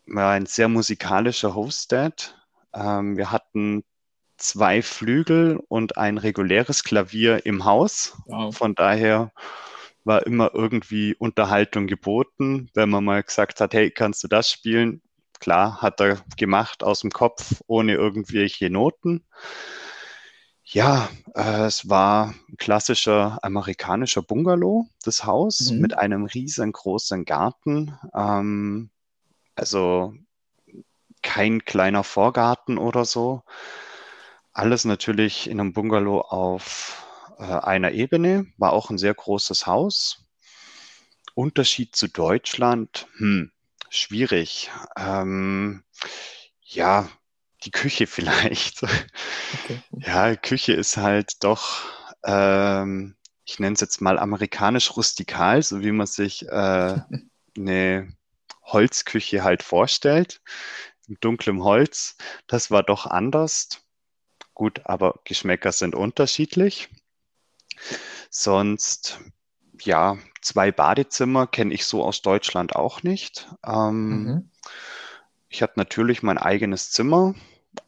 war 0.06 0.32
ein 0.32 0.46
sehr 0.46 0.68
musikalischer 0.68 1.54
Hostdad. 1.54 2.36
Ähm, 2.74 3.16
wir 3.16 3.30
hatten 3.30 3.84
zwei 4.40 4.82
Flügel 4.82 5.60
und 5.68 5.96
ein 5.96 6.18
reguläres 6.18 6.84
Klavier 6.84 7.46
im 7.46 7.64
Haus. 7.64 8.16
Wow. 8.26 8.56
Von 8.56 8.74
daher 8.74 9.32
war 10.04 10.26
immer 10.26 10.50
irgendwie 10.54 11.14
Unterhaltung 11.14 11.86
geboten, 11.86 12.70
wenn 12.74 12.90
man 12.90 13.04
mal 13.04 13.22
gesagt 13.22 13.60
hat, 13.60 13.74
hey, 13.74 13.90
kannst 13.90 14.24
du 14.24 14.28
das 14.28 14.50
spielen? 14.50 15.02
Klar, 15.38 15.80
hat 15.80 16.00
er 16.00 16.18
gemacht 16.36 16.82
aus 16.82 17.00
dem 17.00 17.10
Kopf, 17.10 17.62
ohne 17.66 17.94
irgendwelche 17.94 18.70
Noten. 18.70 19.24
Ja, 20.64 21.08
äh, 21.34 21.64
es 21.64 21.88
war 21.88 22.34
ein 22.48 22.56
klassischer 22.56 23.38
amerikanischer 23.42 24.22
Bungalow, 24.22 24.86
das 25.02 25.24
Haus, 25.24 25.70
mhm. 25.70 25.80
mit 25.80 25.98
einem 25.98 26.24
riesengroßen 26.26 27.24
Garten. 27.24 27.98
Ähm, 28.14 28.90
also 29.54 30.14
kein 31.22 31.64
kleiner 31.64 32.04
Vorgarten 32.04 32.78
oder 32.78 33.04
so. 33.04 33.42
Alles 34.60 34.84
natürlich 34.84 35.48
in 35.48 35.58
einem 35.58 35.72
Bungalow 35.72 36.20
auf 36.20 37.06
äh, 37.38 37.44
einer 37.44 37.92
Ebene, 37.92 38.52
war 38.58 38.74
auch 38.74 38.90
ein 38.90 38.98
sehr 38.98 39.14
großes 39.14 39.66
Haus. 39.66 40.26
Unterschied 41.32 41.96
zu 41.96 42.08
Deutschland, 42.08 43.08
hm, 43.16 43.52
schwierig. 43.88 44.70
Ähm, 44.98 45.82
ja, 46.60 47.08
die 47.64 47.70
Küche 47.70 48.06
vielleicht. 48.06 48.82
Okay. 48.82 49.82
Ja, 49.92 50.36
Küche 50.36 50.74
ist 50.74 50.98
halt 50.98 51.42
doch, 51.42 51.86
ähm, 52.22 53.16
ich 53.46 53.60
nenne 53.60 53.72
es 53.72 53.80
jetzt 53.80 54.02
mal 54.02 54.18
amerikanisch 54.18 54.94
rustikal, 54.94 55.62
so 55.62 55.82
wie 55.82 55.92
man 55.92 56.06
sich 56.06 56.46
äh, 56.46 56.98
eine 57.56 58.12
Holzküche 58.64 59.42
halt 59.42 59.62
vorstellt, 59.62 60.42
mit 61.06 61.24
dunklem 61.24 61.64
Holz. 61.64 62.18
Das 62.46 62.70
war 62.70 62.82
doch 62.82 63.06
anders. 63.06 63.80
Gut, 64.60 64.82
aber 64.84 65.14
Geschmäcker 65.24 65.72
sind 65.72 65.94
unterschiedlich. 65.94 66.90
Sonst, 68.28 69.18
ja, 69.80 70.18
zwei 70.42 70.70
Badezimmer 70.70 71.46
kenne 71.46 71.72
ich 71.72 71.86
so 71.86 72.04
aus 72.04 72.20
Deutschland 72.20 72.76
auch 72.76 73.02
nicht. 73.02 73.48
Ähm, 73.64 74.08
mhm. 74.10 74.50
Ich 75.48 75.62
hatte 75.62 75.78
natürlich 75.78 76.22
mein 76.22 76.36
eigenes 76.36 76.90
Zimmer 76.90 77.34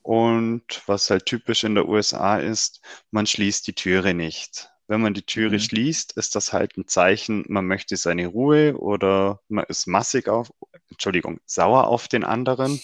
und 0.00 0.82
was 0.86 1.10
halt 1.10 1.26
typisch 1.26 1.62
in 1.64 1.74
der 1.74 1.86
USA 1.86 2.38
ist, 2.38 2.80
man 3.10 3.26
schließt 3.26 3.66
die 3.66 3.74
Türe 3.74 4.14
nicht. 4.14 4.70
Wenn 4.86 5.02
man 5.02 5.12
die 5.12 5.26
Türe 5.26 5.56
mhm. 5.56 5.60
schließt, 5.60 6.12
ist 6.16 6.34
das 6.36 6.54
halt 6.54 6.78
ein 6.78 6.88
Zeichen, 6.88 7.44
man 7.48 7.66
möchte 7.66 7.98
seine 7.98 8.28
Ruhe 8.28 8.78
oder 8.78 9.42
man 9.48 9.66
ist 9.68 9.86
massig 9.86 10.26
auf, 10.26 10.50
Entschuldigung, 10.88 11.38
sauer 11.44 11.88
auf 11.88 12.08
den 12.08 12.24
anderen. 12.24 12.80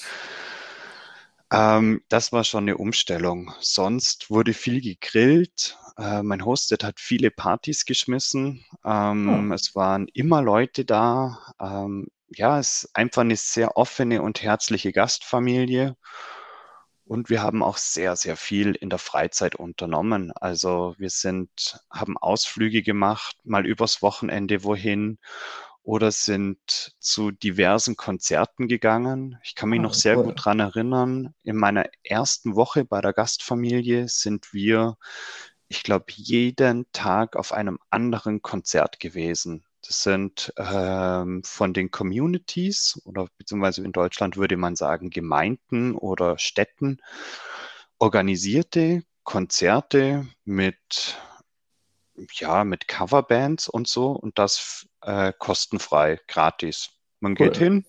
Ähm, 1.51 2.03
das 2.09 2.33
war 2.33 2.45
schon 2.45 2.65
eine 2.65 2.77
Umstellung. 2.77 3.53
Sonst 3.61 4.31
wurde 4.31 4.53
viel 4.55 4.81
gegrillt. 4.81 5.79
Äh, 5.97 6.23
mein 6.23 6.45
Hosted 6.45 6.85
hat 6.85 7.01
viele 7.01 7.31
Partys 7.31 7.85
geschmissen. 7.85 8.65
Ähm, 8.85 9.51
oh. 9.51 9.55
Es 9.55 9.75
waren 9.75 10.09
immer 10.09 10.43
Leute 10.43 10.85
da. 10.85 11.55
Ähm, 11.61 12.09
ja, 12.31 12.59
es 12.59 12.85
ist 12.85 12.97
einfach 12.97 13.23
eine 13.23 13.37
sehr 13.37 13.77
offene 13.77 14.23
und 14.23 14.43
herzliche 14.43 14.93
Gastfamilie. 14.93 15.97
Und 17.07 17.31
wir 17.31 17.43
haben 17.43 17.63
auch 17.63 17.79
sehr, 17.79 18.17
sehr 18.17 18.37
viel 18.37 18.75
in 18.75 18.91
der 18.91 18.99
Freizeit 18.99 19.55
unternommen. 19.55 20.31
Also 20.33 20.95
wir 20.99 21.09
sind, 21.09 21.81
haben 21.91 22.19
Ausflüge 22.19 22.83
gemacht, 22.83 23.39
mal 23.45 23.67
übers 23.67 24.03
Wochenende 24.03 24.63
wohin 24.63 25.19
oder 25.89 26.13
sind 26.13 26.93
zu 27.01 27.31
diversen 27.31 27.97
Konzerten 27.97 28.69
gegangen. 28.69 29.39
Ich 29.43 29.55
kann 29.55 29.71
mich 29.71 29.79
ah, 29.79 29.85
noch 29.85 29.95
sehr 29.95 30.19
cool. 30.19 30.25
gut 30.25 30.45
dran 30.45 30.61
erinnern. 30.61 31.35
In 31.45 31.57
meiner 31.57 31.87
ersten 32.03 32.57
Woche 32.57 32.85
bei 32.85 33.01
der 33.01 33.15
Gastfamilie 33.15 34.07
sind 34.07 34.53
wir, 34.53 34.99
ich 35.67 35.83
glaube, 35.83 36.05
jeden 36.09 36.85
Tag 36.93 37.37
auf 37.37 37.53
einem 37.53 37.79
anderen 37.89 38.43
Konzert 38.43 39.01
gewesen. 39.01 39.65
Das 39.81 40.03
sind 40.03 40.53
ähm, 40.59 41.41
von 41.43 41.73
den 41.73 41.91
Communities 41.91 43.01
oder 43.07 43.27
beziehungsweise 43.39 43.83
in 43.83 43.93
Deutschland 43.93 44.37
würde 44.37 44.59
man 44.59 44.77
sagen 44.77 45.09
Gemeinden 45.09 45.95
oder 45.95 46.37
Städten 46.37 46.99
organisierte 47.99 49.05
Konzerte 49.25 50.27
mit 50.45 51.17
ja, 52.33 52.65
mit 52.65 52.89
Coverbands 52.89 53.69
und 53.69 53.89
so 53.89 54.13
und 54.13 54.39
das 54.39 54.87
äh, 55.03 55.33
kostenfrei, 55.39 56.21
gratis. 56.27 56.91
Man 57.21 57.33
cool. 57.33 57.47
geht 57.47 57.57
hin, 57.57 57.85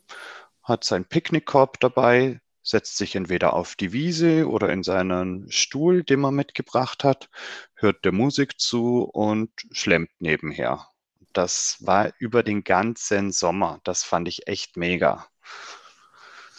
hat 0.63 0.83
seinen 0.83 1.05
Picknickkorb 1.05 1.79
dabei, 1.79 2.41
setzt 2.63 2.97
sich 2.97 3.15
entweder 3.15 3.53
auf 3.53 3.75
die 3.75 3.93
Wiese 3.93 4.47
oder 4.47 4.69
in 4.69 4.83
seinen 4.83 5.51
Stuhl, 5.51 6.03
den 6.03 6.19
man 6.19 6.35
mitgebracht 6.35 7.03
hat, 7.03 7.29
hört 7.75 8.05
der 8.05 8.11
Musik 8.11 8.59
zu 8.59 9.03
und 9.03 9.49
schlemmt 9.71 10.11
nebenher. 10.19 10.87
das 11.33 11.77
war 11.81 12.11
über 12.17 12.41
den 12.41 12.63
ganzen 12.63 13.31
Sommer. 13.31 13.79
Das 13.83 14.03
fand 14.03 14.27
ich 14.27 14.47
echt 14.47 14.77
mega. 14.77 15.27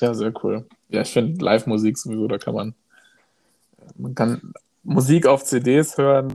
Ja, 0.00 0.14
sehr 0.14 0.32
cool. 0.42 0.66
Ja, 0.88 1.02
ich 1.02 1.12
finde 1.12 1.44
Live-Musik 1.44 1.98
sowieso, 1.98 2.28
da 2.28 2.38
kann 2.38 2.54
man, 2.54 2.74
man 3.96 4.14
kann 4.14 4.52
Musik 4.82 5.26
auf 5.26 5.44
CDs 5.44 5.98
hören. 5.98 6.34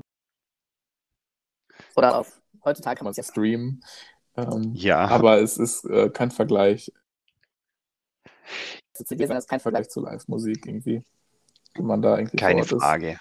Oder 1.95 2.19
auf, 2.19 2.41
heutzutage 2.63 2.97
kann 2.97 3.05
man 3.05 3.11
es 3.11 3.17
ja 3.17 3.23
streamen. 3.23 3.83
Ähm, 4.35 4.73
ja. 4.73 5.07
Aber 5.07 5.41
es 5.41 5.57
ist 5.57 5.85
äh, 5.85 6.09
kein 6.09 6.31
Vergleich. 6.31 6.91
Zu 8.93 9.03
CDs 9.05 9.29
ist 9.29 9.49
kein 9.49 9.59
Vergleich 9.59 9.89
zu 9.89 10.01
Live-Musik 10.01 10.65
irgendwie. 10.65 11.03
Wenn 11.75 11.85
man 11.85 12.01
da 12.01 12.17
irgendwie 12.17 12.37
Keine 12.37 12.63
Frage. 12.63 13.19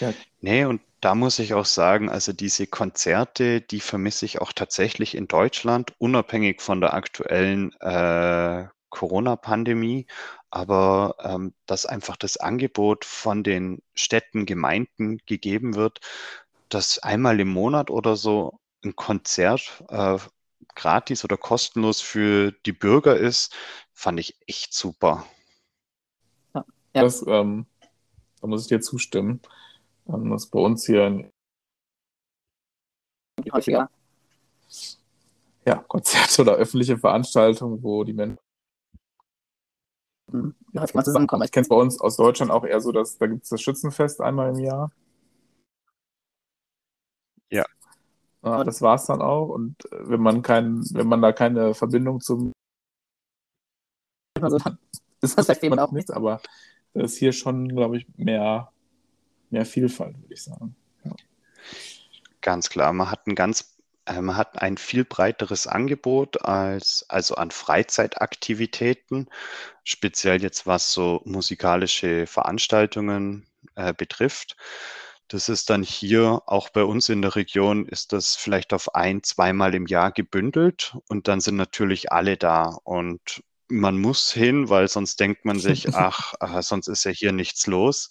Ja. 0.00 0.12
Nee, 0.40 0.64
und 0.64 0.80
da 1.00 1.14
muss 1.14 1.38
ich 1.38 1.54
auch 1.54 1.64
sagen, 1.64 2.08
also 2.08 2.32
diese 2.32 2.66
Konzerte, 2.66 3.60
die 3.60 3.80
vermisse 3.80 4.24
ich 4.24 4.40
auch 4.40 4.52
tatsächlich 4.52 5.14
in 5.14 5.28
Deutschland, 5.28 5.92
unabhängig 5.98 6.62
von 6.62 6.80
der 6.80 6.94
aktuellen 6.94 7.72
äh, 7.80 8.66
Corona-Pandemie. 8.90 10.06
Aber 10.50 11.16
ähm, 11.22 11.52
dass 11.66 11.84
einfach 11.84 12.16
das 12.16 12.36
Angebot 12.36 13.04
von 13.04 13.42
den 13.42 13.82
Städten, 13.94 14.46
Gemeinden 14.46 15.18
gegeben 15.26 15.74
wird, 15.74 16.00
dass 16.68 16.98
einmal 16.98 17.40
im 17.40 17.48
Monat 17.48 17.90
oder 17.90 18.16
so 18.16 18.58
ein 18.84 18.96
Konzert 18.96 19.84
äh, 19.88 20.18
gratis 20.74 21.24
oder 21.24 21.36
kostenlos 21.36 22.00
für 22.00 22.52
die 22.64 22.72
Bürger 22.72 23.16
ist, 23.16 23.54
fand 23.92 24.20
ich 24.20 24.36
echt 24.46 24.74
super. 24.74 25.24
Ja. 26.54 26.64
Das, 26.92 27.24
ähm, 27.26 27.66
da 28.40 28.46
muss 28.46 28.62
ich 28.62 28.68
dir 28.68 28.80
zustimmen. 28.80 29.40
Ähm, 30.08 30.30
das 30.30 30.44
ist 30.44 30.50
bei 30.50 30.60
uns 30.60 30.86
hier 30.86 31.04
ein 31.04 31.32
häufiger 33.52 33.90
ja, 35.66 35.76
Konzerte 35.88 36.42
oder 36.42 36.54
öffentliche 36.54 36.96
Veranstaltungen, 36.96 37.82
wo 37.82 38.04
die 38.04 38.12
Menschen 38.12 38.38
häufig 40.32 40.94
mal 40.94 41.04
zusammenkommen. 41.04 41.42
Ich 41.44 41.52
kenne 41.52 41.62
es 41.62 41.68
bei 41.68 41.76
uns 41.76 42.00
aus 42.00 42.16
Deutschland 42.16 42.50
auch 42.50 42.64
eher 42.64 42.80
so, 42.80 42.92
dass 42.92 43.18
da 43.18 43.26
gibt 43.26 43.44
es 43.44 43.50
das 43.50 43.60
Schützenfest 43.60 44.20
einmal 44.20 44.50
im 44.50 44.58
Jahr. 44.60 44.90
Ja. 47.50 47.64
ja 48.44 48.64
das 48.64 48.82
war 48.82 48.96
es 48.96 49.06
dann 49.06 49.22
auch. 49.22 49.48
Und 49.48 49.84
äh, 49.92 50.08
wenn 50.08 50.20
man 50.20 50.42
kein, 50.42 50.82
wenn 50.92 51.06
man 51.06 51.22
da 51.22 51.32
keine 51.32 51.74
Verbindung 51.74 52.20
zum 52.20 52.52
also 54.40 54.58
ist 55.22 55.38
das 55.38 55.46
vielleicht 55.46 55.78
auch 55.78 55.92
nichts, 55.92 56.10
aber 56.10 56.40
da 56.92 57.02
ist 57.02 57.16
hier 57.16 57.32
schon, 57.32 57.68
glaube 57.68 57.96
ich, 57.96 58.06
mehr 58.16 58.70
mehr 59.50 59.64
Vielfalt, 59.64 60.18
würde 60.20 60.34
ich 60.34 60.42
sagen. 60.42 60.76
Ja. 61.04 61.12
Ganz 62.40 62.68
klar, 62.68 62.92
man 62.92 63.10
hat 63.10 63.26
ein 63.26 63.34
ganz 63.34 63.76
äh, 64.06 64.20
man 64.20 64.36
hat 64.36 64.60
ein 64.60 64.76
viel 64.76 65.04
breiteres 65.04 65.66
Angebot 65.66 66.42
als 66.44 67.04
also 67.08 67.34
an 67.36 67.50
Freizeitaktivitäten, 67.50 69.28
speziell 69.84 70.42
jetzt 70.42 70.66
was 70.66 70.92
so 70.92 71.22
musikalische 71.24 72.26
Veranstaltungen 72.26 73.46
äh, 73.74 73.92
betrifft. 73.92 74.56
Das 75.28 75.48
ist 75.48 75.70
dann 75.70 75.82
hier 75.82 76.42
auch 76.46 76.68
bei 76.70 76.84
uns 76.84 77.08
in 77.08 77.20
der 77.22 77.34
Region 77.34 77.86
ist 77.86 78.12
das 78.12 78.36
vielleicht 78.36 78.72
auf 78.72 78.94
ein, 78.94 79.22
zweimal 79.22 79.74
im 79.74 79.86
Jahr 79.86 80.12
gebündelt 80.12 80.96
und 81.08 81.26
dann 81.26 81.40
sind 81.40 81.56
natürlich 81.56 82.12
alle 82.12 82.36
da 82.36 82.76
und 82.84 83.42
man 83.68 83.98
muss 83.98 84.32
hin, 84.32 84.68
weil 84.68 84.88
sonst 84.88 85.18
denkt 85.18 85.44
man 85.44 85.58
sich, 85.58 85.88
ach, 85.94 86.34
äh, 86.40 86.62
sonst 86.62 86.88
ist 86.88 87.04
ja 87.04 87.10
hier 87.10 87.32
nichts 87.32 87.66
los. 87.66 88.10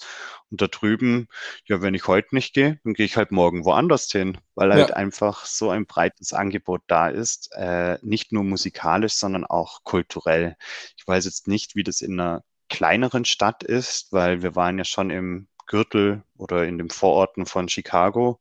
Und 0.51 0.61
da 0.61 0.67
drüben, 0.67 1.27
ja, 1.65 1.81
wenn 1.81 1.93
ich 1.93 2.07
heute 2.07 2.35
nicht 2.35 2.53
gehe, 2.53 2.79
dann 2.83 2.93
gehe 2.93 3.05
ich 3.05 3.17
halt 3.17 3.31
morgen 3.31 3.65
woanders 3.65 4.11
hin, 4.11 4.37
weil 4.55 4.73
halt 4.73 4.89
ja. 4.89 4.95
einfach 4.95 5.45
so 5.45 5.69
ein 5.69 5.85
breites 5.85 6.33
Angebot 6.33 6.81
da 6.87 7.07
ist, 7.07 7.51
äh, 7.53 7.97
nicht 8.01 8.31
nur 8.31 8.43
musikalisch, 8.43 9.13
sondern 9.13 9.45
auch 9.45 9.83
kulturell. 9.83 10.55
Ich 10.97 11.07
weiß 11.07 11.25
jetzt 11.25 11.47
nicht, 11.47 11.75
wie 11.75 11.83
das 11.83 12.01
in 12.01 12.19
einer 12.19 12.43
kleineren 12.69 13.25
Stadt 13.25 13.63
ist, 13.63 14.11
weil 14.11 14.41
wir 14.41 14.55
waren 14.55 14.77
ja 14.77 14.85
schon 14.85 15.09
im 15.09 15.47
Gürtel 15.65 16.23
oder 16.37 16.65
in 16.65 16.77
den 16.77 16.89
Vororten 16.89 17.45
von 17.45 17.69
Chicago. 17.69 18.39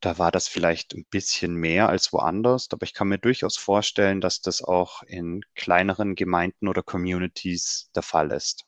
Da 0.00 0.18
war 0.18 0.30
das 0.30 0.48
vielleicht 0.48 0.94
ein 0.94 1.04
bisschen 1.10 1.54
mehr 1.54 1.88
als 1.90 2.12
woanders, 2.12 2.68
aber 2.72 2.84
ich 2.84 2.94
kann 2.94 3.08
mir 3.08 3.18
durchaus 3.18 3.58
vorstellen, 3.58 4.20
dass 4.20 4.40
das 4.40 4.62
auch 4.62 5.02
in 5.02 5.42
kleineren 5.54 6.14
Gemeinden 6.14 6.68
oder 6.68 6.82
Communities 6.82 7.90
der 7.94 8.02
Fall 8.02 8.30
ist. 8.32 8.64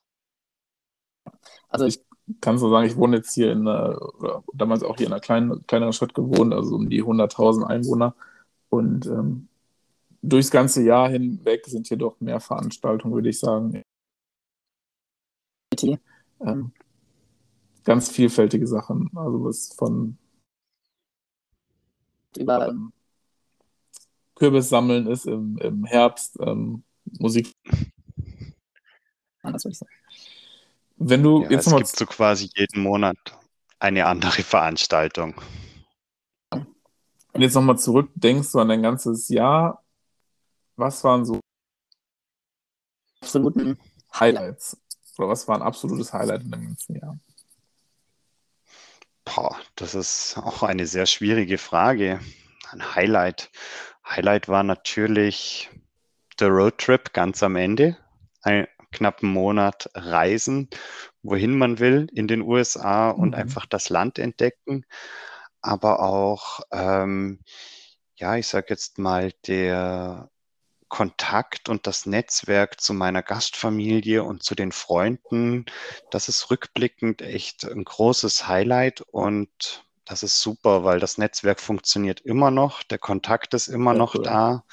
Also 1.69 1.87
ich 1.87 2.01
kann 2.41 2.59
so 2.59 2.71
sagen, 2.71 2.87
ich 2.87 2.97
wohne 2.97 3.17
jetzt 3.17 3.33
hier 3.33 3.51
in 3.51 3.67
einer, 3.67 3.99
oder 4.19 4.45
damals 4.53 4.83
auch 4.83 4.97
hier 4.97 5.07
in 5.07 5.13
einer 5.13 5.21
kleinen, 5.21 5.67
kleineren 5.67 5.93
Stadt 5.93 6.15
gewohnt, 6.15 6.53
also 6.53 6.75
um 6.75 6.91
die 6.91 7.03
100.000 7.03 7.65
Einwohner. 7.65 8.15
Und 8.69 9.07
ähm, 9.07 9.49
durchs 10.23 10.51
ganze 10.51 10.83
Jahr 10.83 11.09
hinweg 11.09 11.67
sind 11.67 11.89
hier 11.89 11.97
doch 11.97 12.21
mehr 12.21 12.41
Veranstaltungen, 12.41 13.15
würde 13.15 13.31
ich 13.31 13.39
sagen. 13.39 13.83
Ähm, 16.41 16.73
ganz 17.85 18.11
vielfältige 18.11 18.67
Sachen. 18.67 19.11
Also 19.15 19.45
was 19.45 19.73
von 19.75 20.19
über 22.37 22.69
ähm, 22.69 22.93
Kürbis 24.35 24.69
sammeln 24.69 25.07
ist 25.07 25.27
im, 25.27 25.59
im 25.59 25.85
Herbst, 25.85 26.39
ähm, 26.41 26.85
Musik. 27.19 27.53
Anders 29.43 29.65
würde 29.65 29.73
ich 29.73 29.79
sagen. 29.79 29.93
Wenn 30.97 31.23
du 31.23 31.43
ja, 31.43 31.51
jetzt 31.51 31.67
es 31.67 31.77
gibt 31.77 31.87
so 31.89 32.07
quasi 32.07 32.49
jeden 32.55 32.83
Monat 32.83 33.17
eine 33.79 34.07
andere 34.07 34.43
Veranstaltung. 34.43 35.35
Wenn 36.51 37.41
du 37.41 37.47
jetzt 37.47 37.55
nochmal 37.55 37.79
zurückdenkst, 37.79 38.49
so 38.49 38.61
an 38.61 38.69
dein 38.69 38.83
ganzes 38.83 39.29
Jahr, 39.29 39.83
was 40.77 41.03
waren 41.03 41.25
so 41.25 41.41
absoluten 43.21 43.79
Highlights? 44.19 44.77
Oder 45.19 45.29
was 45.29 45.49
war 45.49 45.57
ein 45.57 45.63
absolutes 45.63 46.13
Highlight 46.13 46.43
in 46.43 46.51
dem 46.51 46.63
ganzen 46.63 46.97
Jahr? 46.97 47.19
Boah, 49.25 49.57
das 49.77 49.95
ist 49.95 50.37
auch 50.37 50.63
eine 50.63 50.87
sehr 50.87 51.07
schwierige 51.07 51.59
Frage. 51.59 52.21
Ein 52.71 52.95
Highlight. 52.95 53.51
Highlight 54.05 54.49
war 54.49 54.63
natürlich 54.63 55.71
der 56.41 56.49
Roadtrip 56.49 57.13
ganz 57.13 57.43
am 57.43 57.57
Ende. 57.57 57.97
Einen 58.43 58.67
knappen 58.91 59.33
Monat 59.33 59.89
reisen, 59.95 60.69
wohin 61.23 61.57
man 61.57 61.79
will 61.79 62.09
in 62.13 62.27
den 62.29 62.43
USA 62.43 63.11
und 63.11 63.31
mhm. 63.31 63.35
einfach 63.35 63.67
das 63.67 63.89
Land 63.89 64.19
entdecken. 64.19 64.85
Aber 65.61 66.01
auch, 66.01 66.61
ähm, 66.73 67.41
ja, 68.17 68.37
ich 68.37 68.49
sage 68.49 68.67
jetzt 68.71 68.99
mal, 68.99 69.33
der 69.47 70.32
Kontakt 70.93 71.71
und 71.71 71.87
das 71.87 72.05
Netzwerk 72.05 72.79
zu 72.79 72.93
meiner 72.93 73.23
Gastfamilie 73.23 74.23
und 74.23 74.43
zu 74.43 74.55
den 74.55 74.73
Freunden, 74.73 75.65
das 76.11 76.29
ist 76.29 76.51
rückblickend 76.51 77.23
echt 77.23 77.65
ein 77.65 77.83
großes 77.83 78.47
Highlight 78.47 79.01
und 79.01 79.87
das 80.05 80.23
ist 80.23 80.43
super, 80.43 80.85
weil 80.85 81.01
das 81.01 81.17
Netzwerk 81.17 81.61
funktioniert 81.61 82.21
immer 82.21 82.51
noch, 82.51 82.83
der 82.83 82.99
Kontakt 82.99 83.55
ist 83.55 83.69
immer 83.69 83.93
ja, 83.93 83.99
noch 83.99 84.17
cool. 84.17 84.23
da, 84.23 84.65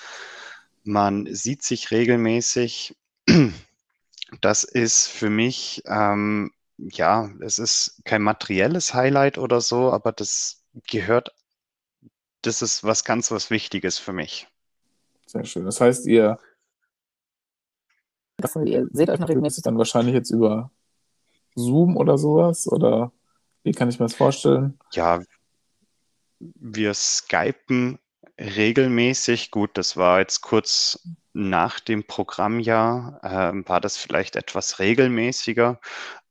man 0.83 1.33
sieht 1.33 1.63
sich 1.63 1.89
regelmäßig. 1.89 2.95
Das 4.41 4.63
ist 4.63 5.07
für 5.07 5.31
mich, 5.31 5.81
ähm, 5.87 6.51
ja, 6.77 7.31
es 7.41 7.57
ist 7.57 7.99
kein 8.05 8.21
materielles 8.21 8.93
Highlight 8.93 9.39
oder 9.39 9.59
so, 9.59 9.91
aber 9.91 10.11
das 10.11 10.61
gehört, 10.85 11.33
das 12.43 12.61
ist 12.61 12.83
was 12.83 13.03
ganz 13.03 13.31
was 13.31 13.49
Wichtiges 13.49 13.97
für 13.97 14.13
mich. 14.13 14.47
Sehr 15.29 15.45
schön. 15.45 15.65
Das 15.65 15.79
heißt, 15.79 16.07
ihr, 16.07 16.39
ihr 18.65 18.87
seht 18.91 19.09
euch 19.11 19.19
noch 19.19 19.29
regelmäßig 19.29 19.63
dann 19.63 19.77
wahrscheinlich 19.77 20.15
jetzt 20.15 20.31
über 20.31 20.71
Zoom 21.53 21.97
oder 21.97 22.17
sowas? 22.17 22.67
Oder 22.67 23.11
wie 23.61 23.71
kann 23.71 23.89
ich 23.89 23.99
mir 23.99 24.05
das 24.05 24.15
vorstellen? 24.15 24.79
Ja, 24.91 25.21
wir 26.39 26.95
skypen 26.95 27.99
regelmäßig. 28.39 29.51
Gut, 29.51 29.77
das 29.77 29.97
war 29.97 30.17
jetzt 30.17 30.41
kurz 30.41 31.07
nach 31.33 31.79
dem 31.79 32.07
Programmjahr, 32.07 33.19
äh, 33.21 33.69
war 33.69 33.81
das 33.81 33.97
vielleicht 33.97 34.35
etwas 34.35 34.79
regelmäßiger, 34.79 35.79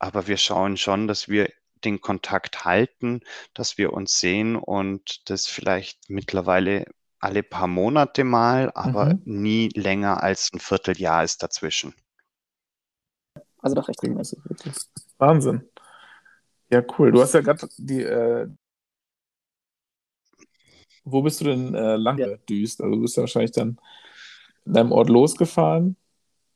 aber 0.01 0.27
wir 0.27 0.39
schauen 0.39 0.77
schon, 0.77 1.07
dass 1.07 1.29
wir 1.29 1.53
den 1.85 2.01
Kontakt 2.01 2.65
halten, 2.65 3.21
dass 3.55 3.79
wir 3.79 3.93
uns 3.93 4.19
sehen 4.19 4.57
und 4.57 5.31
das 5.31 5.47
vielleicht 5.47 6.11
mittlerweile 6.11 6.87
alle 7.21 7.43
paar 7.43 7.67
Monate 7.67 8.25
mal, 8.25 8.71
aber 8.75 9.15
mhm. 9.15 9.23
nie 9.25 9.69
länger 9.75 10.23
als 10.23 10.51
ein 10.53 10.61
Vierteljahr 10.61 11.25
ist 11.25 11.43
dazwischen. 11.43 11.95
Also 13.61 13.75
doch 13.75 13.89
recht 13.89 14.03
regelmäßig, 14.03 14.39
wirklich. 14.45 14.75
Wahnsinn. 15.19 15.69
Ja, 16.71 16.83
cool. 16.99 17.13
Du 17.13 17.21
hast 17.21 17.35
ja 17.35 17.41
gerade 17.41 17.67
die. 17.77 18.03
Äh... 18.03 18.49
Wo 21.05 21.23
bist 21.23 21.41
du 21.41 21.47
denn 21.47 21.75
äh, 21.75 21.97
lang 21.97 22.19
ja. 22.19 22.29
gedüst? 22.29 22.81
Also 22.81 22.95
du 22.95 23.03
bist 23.03 23.17
ja 23.17 23.23
wahrscheinlich 23.23 23.53
dann 23.53 23.81
in 24.67 24.75
deinem 24.75 24.93
Ort 24.93 25.09
losgefahren. 25.09 25.97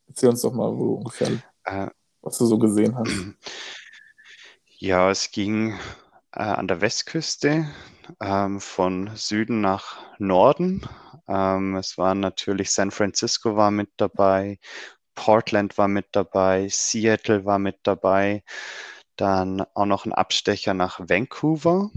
Erzähl 0.07 0.29
uns 0.29 0.41
doch 0.41 0.53
mal, 0.53 0.71
wo 0.77 0.85
du 0.85 0.93
ungefähr, 0.95 1.29
äh, 1.63 1.87
was 2.21 2.37
du 2.37 2.45
so 2.45 2.57
gesehen 2.59 2.95
hast. 2.95 3.11
Ja, 4.77 5.09
es 5.09 5.31
ging 5.31 5.71
äh, 6.33 6.43
an 6.43 6.67
der 6.67 6.81
Westküste 6.81 7.67
ähm, 8.21 8.59
von 8.59 9.11
Süden 9.15 9.61
nach 9.61 9.97
Norden. 10.19 10.87
Ähm, 11.27 11.75
es 11.75 11.97
waren 11.97 12.19
natürlich 12.19 12.71
San 12.71 12.91
Francisco 12.91 13.55
war 13.55 13.71
mit 13.71 13.89
dabei, 13.97 14.59
Portland 15.15 15.77
war 15.77 15.87
mit 15.87 16.07
dabei, 16.11 16.67
Seattle 16.69 17.45
war 17.45 17.59
mit 17.59 17.77
dabei, 17.83 18.43
dann 19.15 19.61
auch 19.73 19.85
noch 19.85 20.05
ein 20.05 20.13
Abstecher 20.13 20.73
nach 20.73 20.99
Vancouver 20.99 21.89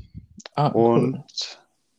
ah, 0.55 0.69
und 0.69 1.14
cool. 1.14 1.25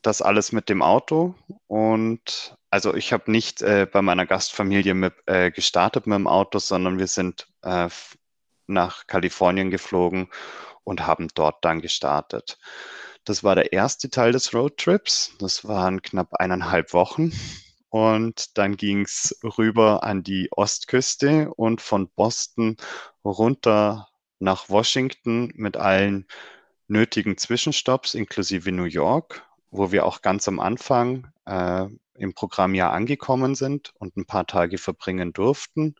das 0.01 0.21
alles 0.21 0.51
mit 0.51 0.69
dem 0.69 0.81
Auto. 0.81 1.35
Und 1.67 2.55
also 2.69 2.93
ich 2.93 3.13
habe 3.13 3.31
nicht 3.31 3.61
äh, 3.61 3.87
bei 3.91 4.01
meiner 4.01 4.25
Gastfamilie 4.25 4.93
mit, 4.93 5.13
äh, 5.25 5.51
gestartet 5.51 6.07
mit 6.07 6.15
dem 6.15 6.27
Auto, 6.27 6.59
sondern 6.59 6.99
wir 6.99 7.07
sind 7.07 7.47
äh, 7.63 7.89
nach 8.67 9.07
Kalifornien 9.07 9.71
geflogen 9.71 10.29
und 10.83 11.05
haben 11.05 11.27
dort 11.33 11.63
dann 11.65 11.81
gestartet. 11.81 12.59
Das 13.27 13.43
war 13.43 13.55
der 13.55 13.73
erste 13.73 14.09
Teil 14.09 14.31
des 14.31 14.53
Roadtrips. 14.53 15.33
Das 15.37 15.67
waren 15.67 16.01
knapp 16.01 16.35
eineinhalb 16.35 16.93
Wochen. 16.93 17.33
Und 17.89 18.57
dann 18.57 18.77
ging 18.77 19.01
es 19.01 19.37
rüber 19.43 20.05
an 20.05 20.23
die 20.23 20.47
Ostküste 20.51 21.53
und 21.53 21.81
von 21.81 22.07
Boston 22.07 22.77
runter 23.25 24.07
nach 24.39 24.69
Washington 24.69 25.51
mit 25.55 25.75
allen 25.75 26.25
nötigen 26.87 27.37
Zwischenstopps 27.37 28.13
inklusive 28.13 28.71
New 28.71 28.85
York, 28.85 29.45
wo 29.71 29.91
wir 29.91 30.05
auch 30.05 30.21
ganz 30.21 30.47
am 30.47 30.61
Anfang 30.61 31.27
äh, 31.45 31.85
im 32.15 32.33
Programm 32.33 32.75
ja 32.75 32.91
angekommen 32.91 33.55
sind 33.55 33.91
und 33.99 34.15
ein 34.15 34.25
paar 34.25 34.47
Tage 34.47 34.77
verbringen 34.77 35.33
durften. 35.33 35.95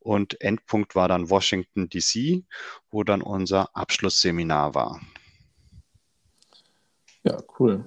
Und 0.00 0.40
Endpunkt 0.40 0.96
war 0.96 1.06
dann 1.06 1.30
Washington, 1.30 1.88
DC, 1.88 2.42
wo 2.90 3.04
dann 3.04 3.22
unser 3.22 3.76
Abschlussseminar 3.76 4.74
war. 4.74 5.00
Ja, 7.28 7.36
cool. 7.58 7.84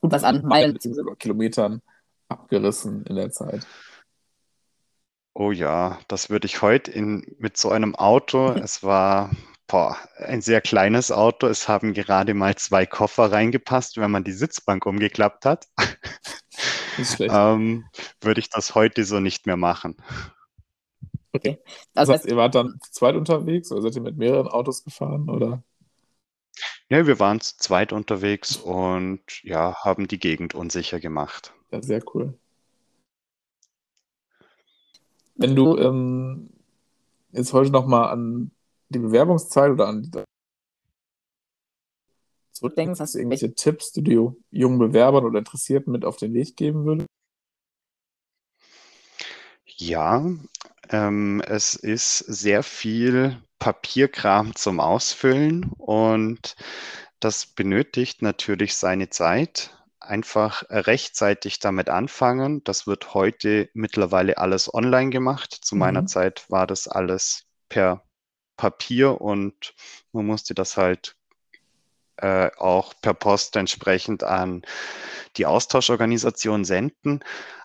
Und 0.00 0.12
was 0.12 0.24
an 0.24 0.44
Meilen 0.44 0.74
bzw. 0.74 1.14
Kilometern 1.16 1.80
abgerissen 2.28 3.06
in 3.06 3.16
der 3.16 3.30
Zeit. 3.30 3.66
Oh 5.32 5.50
ja, 5.50 5.98
das 6.08 6.28
würde 6.28 6.44
ich 6.44 6.60
heute 6.60 6.90
in, 6.90 7.34
mit 7.38 7.56
so 7.56 7.70
einem 7.70 7.94
Auto, 7.94 8.52
es 8.62 8.82
war 8.82 9.30
boah, 9.66 9.96
ein 10.18 10.42
sehr 10.42 10.60
kleines 10.60 11.10
Auto, 11.10 11.46
es 11.46 11.66
haben 11.66 11.94
gerade 11.94 12.34
mal 12.34 12.56
zwei 12.56 12.84
Koffer 12.84 13.32
reingepasst, 13.32 13.96
wenn 13.96 14.10
man 14.10 14.24
die 14.24 14.32
Sitzbank 14.32 14.84
umgeklappt 14.84 15.46
hat. 15.46 15.66
ähm, 17.20 17.86
würde 18.20 18.40
ich 18.40 18.50
das 18.50 18.74
heute 18.74 19.04
so 19.04 19.18
nicht 19.18 19.46
mehr 19.46 19.56
machen. 19.56 19.96
Okay. 21.32 21.58
Also 21.94 22.12
das 22.12 22.20
heißt, 22.20 22.30
ihr 22.30 22.36
wart 22.36 22.54
dann 22.54 22.78
zu 22.82 22.92
zweit 22.92 23.16
unterwegs 23.16 23.72
oder 23.72 23.80
seid 23.80 23.96
ihr 23.96 24.02
mit 24.02 24.18
mehreren 24.18 24.48
Autos 24.48 24.84
gefahren 24.84 25.30
oder? 25.30 25.64
Ja, 26.94 27.08
wir 27.08 27.18
waren 27.18 27.40
zu 27.40 27.56
zweit 27.56 27.92
unterwegs 27.92 28.56
und 28.56 29.42
ja, 29.42 29.74
haben 29.82 30.06
die 30.06 30.20
Gegend 30.20 30.54
unsicher 30.54 31.00
gemacht. 31.00 31.52
Ja, 31.72 31.82
sehr 31.82 32.00
cool. 32.14 32.38
Wenn 35.34 35.56
du 35.56 35.76
ähm, 35.76 36.50
jetzt 37.32 37.52
heute 37.52 37.72
nochmal 37.72 38.10
an 38.10 38.52
die 38.90 39.00
Bewerbungszeit 39.00 39.72
oder 39.72 39.88
an 39.88 40.02
die 40.02 40.22
zurückdenkst, 42.52 43.00
hast 43.00 43.16
du 43.16 43.18
irgendwelche 43.18 43.52
Tipps, 43.56 43.90
die 43.90 44.04
du 44.04 44.40
jungen 44.52 44.78
Bewerbern 44.78 45.24
oder 45.24 45.40
Interessierten 45.40 45.90
mit 45.90 46.04
auf 46.04 46.16
den 46.16 46.32
Weg 46.32 46.56
geben 46.56 46.84
würdest? 46.84 47.08
Ja, 49.66 50.24
ähm, 50.90 51.42
es 51.44 51.74
ist 51.74 52.18
sehr 52.18 52.62
viel 52.62 53.42
Papierkram 53.58 54.54
zum 54.54 54.80
Ausfüllen 54.80 55.70
und 55.78 56.56
das 57.20 57.46
benötigt 57.46 58.22
natürlich 58.22 58.76
seine 58.76 59.08
Zeit. 59.08 59.70
Einfach 60.00 60.64
rechtzeitig 60.68 61.60
damit 61.60 61.88
anfangen. 61.88 62.62
Das 62.64 62.86
wird 62.86 63.14
heute 63.14 63.70
mittlerweile 63.72 64.36
alles 64.36 64.72
online 64.72 65.08
gemacht. 65.08 65.52
Zu 65.62 65.76
mhm. 65.76 65.78
meiner 65.78 66.06
Zeit 66.06 66.44
war 66.50 66.66
das 66.66 66.88
alles 66.88 67.46
per 67.70 68.04
Papier 68.56 69.20
und 69.20 69.74
man 70.12 70.26
musste 70.26 70.54
das 70.54 70.76
halt 70.76 71.16
äh, 72.16 72.50
auch 72.56 72.94
per 73.00 73.14
Post 73.14 73.56
entsprechend 73.56 74.22
an 74.22 74.62
die 75.36 75.46
Austauschorganisation 75.46 76.64
senden. 76.64 77.20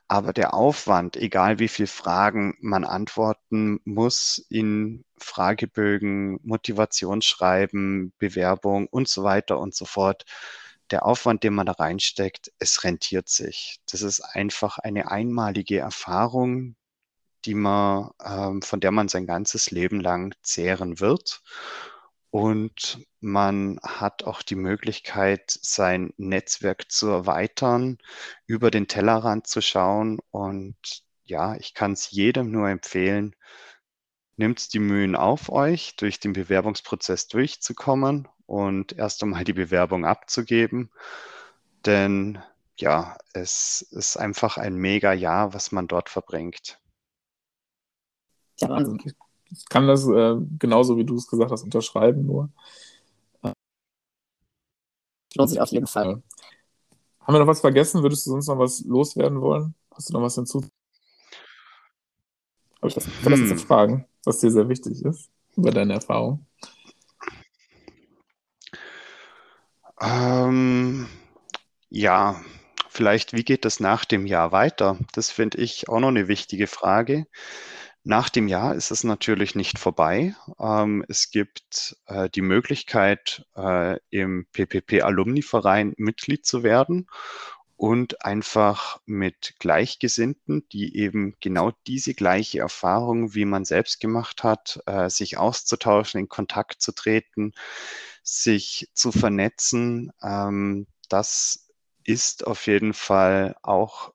Aber 0.07 0.33
der 0.33 0.55
Aufwand, 0.55 1.17
egal 1.17 1.59
wie 1.59 1.67
viele 1.67 1.87
Fragen 1.87 2.57
man 2.61 2.83
antworten 2.83 3.79
muss 3.85 4.43
in 4.49 5.05
Fragebögen, 5.19 6.39
Motivationsschreiben, 6.43 8.13
Bewerbung 8.17 8.87
und 8.87 9.07
so 9.07 9.23
weiter 9.23 9.59
und 9.59 9.75
so 9.75 9.85
fort, 9.85 10.25
der 10.89 11.05
Aufwand, 11.05 11.43
den 11.43 11.53
man 11.53 11.67
da 11.67 11.73
reinsteckt, 11.73 12.51
es 12.57 12.83
rentiert 12.83 13.29
sich. 13.29 13.79
Das 13.91 14.01
ist 14.01 14.21
einfach 14.21 14.79
eine 14.79 15.11
einmalige 15.11 15.77
Erfahrung, 15.77 16.75
die 17.45 17.53
man, 17.53 18.09
ähm, 18.25 18.61
von 18.61 18.79
der 18.79 18.91
man 18.91 19.09
sein 19.09 19.27
ganzes 19.27 19.71
Leben 19.71 20.01
lang 20.01 20.33
zehren 20.41 20.99
wird. 20.99 21.41
Und 22.31 23.05
man 23.21 23.79
hat 23.81 24.23
auch 24.23 24.43
die 24.43 24.55
Möglichkeit, 24.55 25.57
sein 25.61 26.13
Netzwerk 26.17 26.91
zu 26.91 27.07
erweitern, 27.07 27.97
über 28.45 28.69
den 28.69 28.87
Tellerrand 28.87 29.47
zu 29.47 29.61
schauen. 29.61 30.19
Und 30.29 30.77
ja, 31.23 31.55
ich 31.55 31.73
kann 31.73 31.93
es 31.93 32.11
jedem 32.11 32.51
nur 32.51 32.69
empfehlen, 32.69 33.35
nimmt 34.37 34.73
die 34.73 34.79
Mühen 34.79 35.15
auf 35.15 35.49
euch, 35.49 35.95
durch 35.95 36.19
den 36.19 36.33
Bewerbungsprozess 36.33 37.27
durchzukommen 37.27 38.27
und 38.45 38.93
erst 38.93 39.21
einmal 39.23 39.43
die 39.43 39.53
Bewerbung 39.53 40.05
abzugeben. 40.05 40.91
Denn 41.85 42.41
ja, 42.77 43.17
es 43.33 43.81
ist 43.81 44.17
einfach 44.17 44.57
ein 44.57 44.75
mega 44.75 45.13
Jahr, 45.13 45.53
was 45.53 45.71
man 45.71 45.87
dort 45.87 46.09
verbringt. 46.09 46.79
Ja, 48.59 48.69
also 48.69 48.97
ich 49.51 49.67
kann 49.69 49.87
das 49.87 50.07
äh, 50.07 50.35
genauso 50.57 50.97
wie 50.97 51.05
du 51.05 51.15
es 51.15 51.27
gesagt 51.27 51.51
hast 51.51 51.63
unterschreiben, 51.63 52.25
nur. 52.25 52.49
Lohnt 55.35 55.49
sich 55.49 55.61
auf 55.61 55.69
jeden 55.69 55.87
Fall. 55.87 56.21
Haben 57.21 57.33
wir 57.33 57.39
noch 57.39 57.47
was 57.47 57.61
vergessen? 57.61 58.01
Würdest 58.01 58.25
du 58.25 58.31
sonst 58.31 58.47
noch 58.47 58.57
was 58.57 58.83
loswerden 58.85 59.41
wollen? 59.41 59.75
Hast 59.93 60.09
du 60.09 60.13
noch 60.13 60.21
was 60.21 60.35
hinzu? 60.35 60.63
Habe 62.77 62.87
ich 62.87 62.93
das 62.93 63.05
vergessen 63.05 63.49
hm. 63.49 63.57
zu 63.57 63.65
fragen, 63.65 64.05
was 64.23 64.39
dir 64.39 64.51
sehr 64.51 64.69
wichtig 64.69 65.03
ist 65.03 65.29
über 65.55 65.71
deine 65.71 65.93
Erfahrung? 65.93 66.45
Ähm, 70.01 71.07
ja, 71.89 72.41
vielleicht, 72.87 73.33
wie 73.33 73.43
geht 73.43 73.65
das 73.65 73.79
nach 73.79 74.05
dem 74.05 74.25
Jahr 74.25 74.51
weiter? 74.51 74.97
Das 75.13 75.29
finde 75.29 75.57
ich 75.59 75.89
auch 75.89 75.99
noch 75.99 76.07
eine 76.07 76.27
wichtige 76.27 76.67
Frage. 76.67 77.27
Nach 78.09 78.29
dem 78.29 78.47
Jahr 78.47 78.73
ist 78.73 78.89
es 78.89 79.03
natürlich 79.03 79.53
nicht 79.53 79.77
vorbei. 79.77 80.33
Ähm, 80.59 81.05
es 81.07 81.29
gibt 81.29 81.95
äh, 82.07 82.27
die 82.27 82.41
Möglichkeit, 82.41 83.45
äh, 83.55 83.99
im 84.09 84.47
PPP-Alumni-Verein 84.51 85.93
Mitglied 85.95 86.43
zu 86.43 86.63
werden 86.63 87.05
und 87.75 88.25
einfach 88.25 88.99
mit 89.05 89.53
Gleichgesinnten, 89.59 90.67
die 90.71 90.97
eben 90.97 91.35
genau 91.39 91.71
diese 91.85 92.15
gleiche 92.15 92.57
Erfahrung, 92.57 93.35
wie 93.35 93.45
man 93.45 93.63
selbst 93.63 93.99
gemacht 93.99 94.43
hat, 94.43 94.79
äh, 94.87 95.07
sich 95.11 95.37
auszutauschen, 95.37 96.19
in 96.19 96.29
Kontakt 96.29 96.81
zu 96.81 96.93
treten, 96.93 97.53
sich 98.23 98.89
zu 98.95 99.11
vernetzen. 99.11 100.11
Ähm, 100.23 100.87
das 101.09 101.69
ist 102.05 102.47
auf 102.47 102.65
jeden 102.65 102.95
Fall 102.95 103.55
auch 103.61 104.13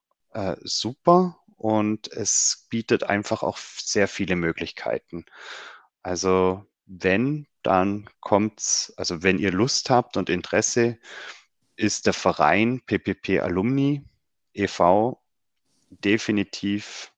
super 0.64 1.38
und 1.56 2.10
es 2.12 2.66
bietet 2.70 3.04
einfach 3.04 3.42
auch 3.42 3.58
sehr 3.58 4.08
viele 4.08 4.36
Möglichkeiten. 4.36 5.24
Also 6.02 6.64
wenn, 6.86 7.46
dann 7.62 8.08
kommt's, 8.20 8.92
also 8.96 9.22
wenn 9.22 9.38
ihr 9.38 9.52
Lust 9.52 9.90
habt 9.90 10.16
und 10.16 10.28
Interesse, 10.28 10.98
ist 11.76 12.06
der 12.06 12.12
Verein 12.12 12.82
PPP 12.86 13.40
Alumni 13.40 14.04
e.V. 14.52 15.20
definitiv 15.90 17.12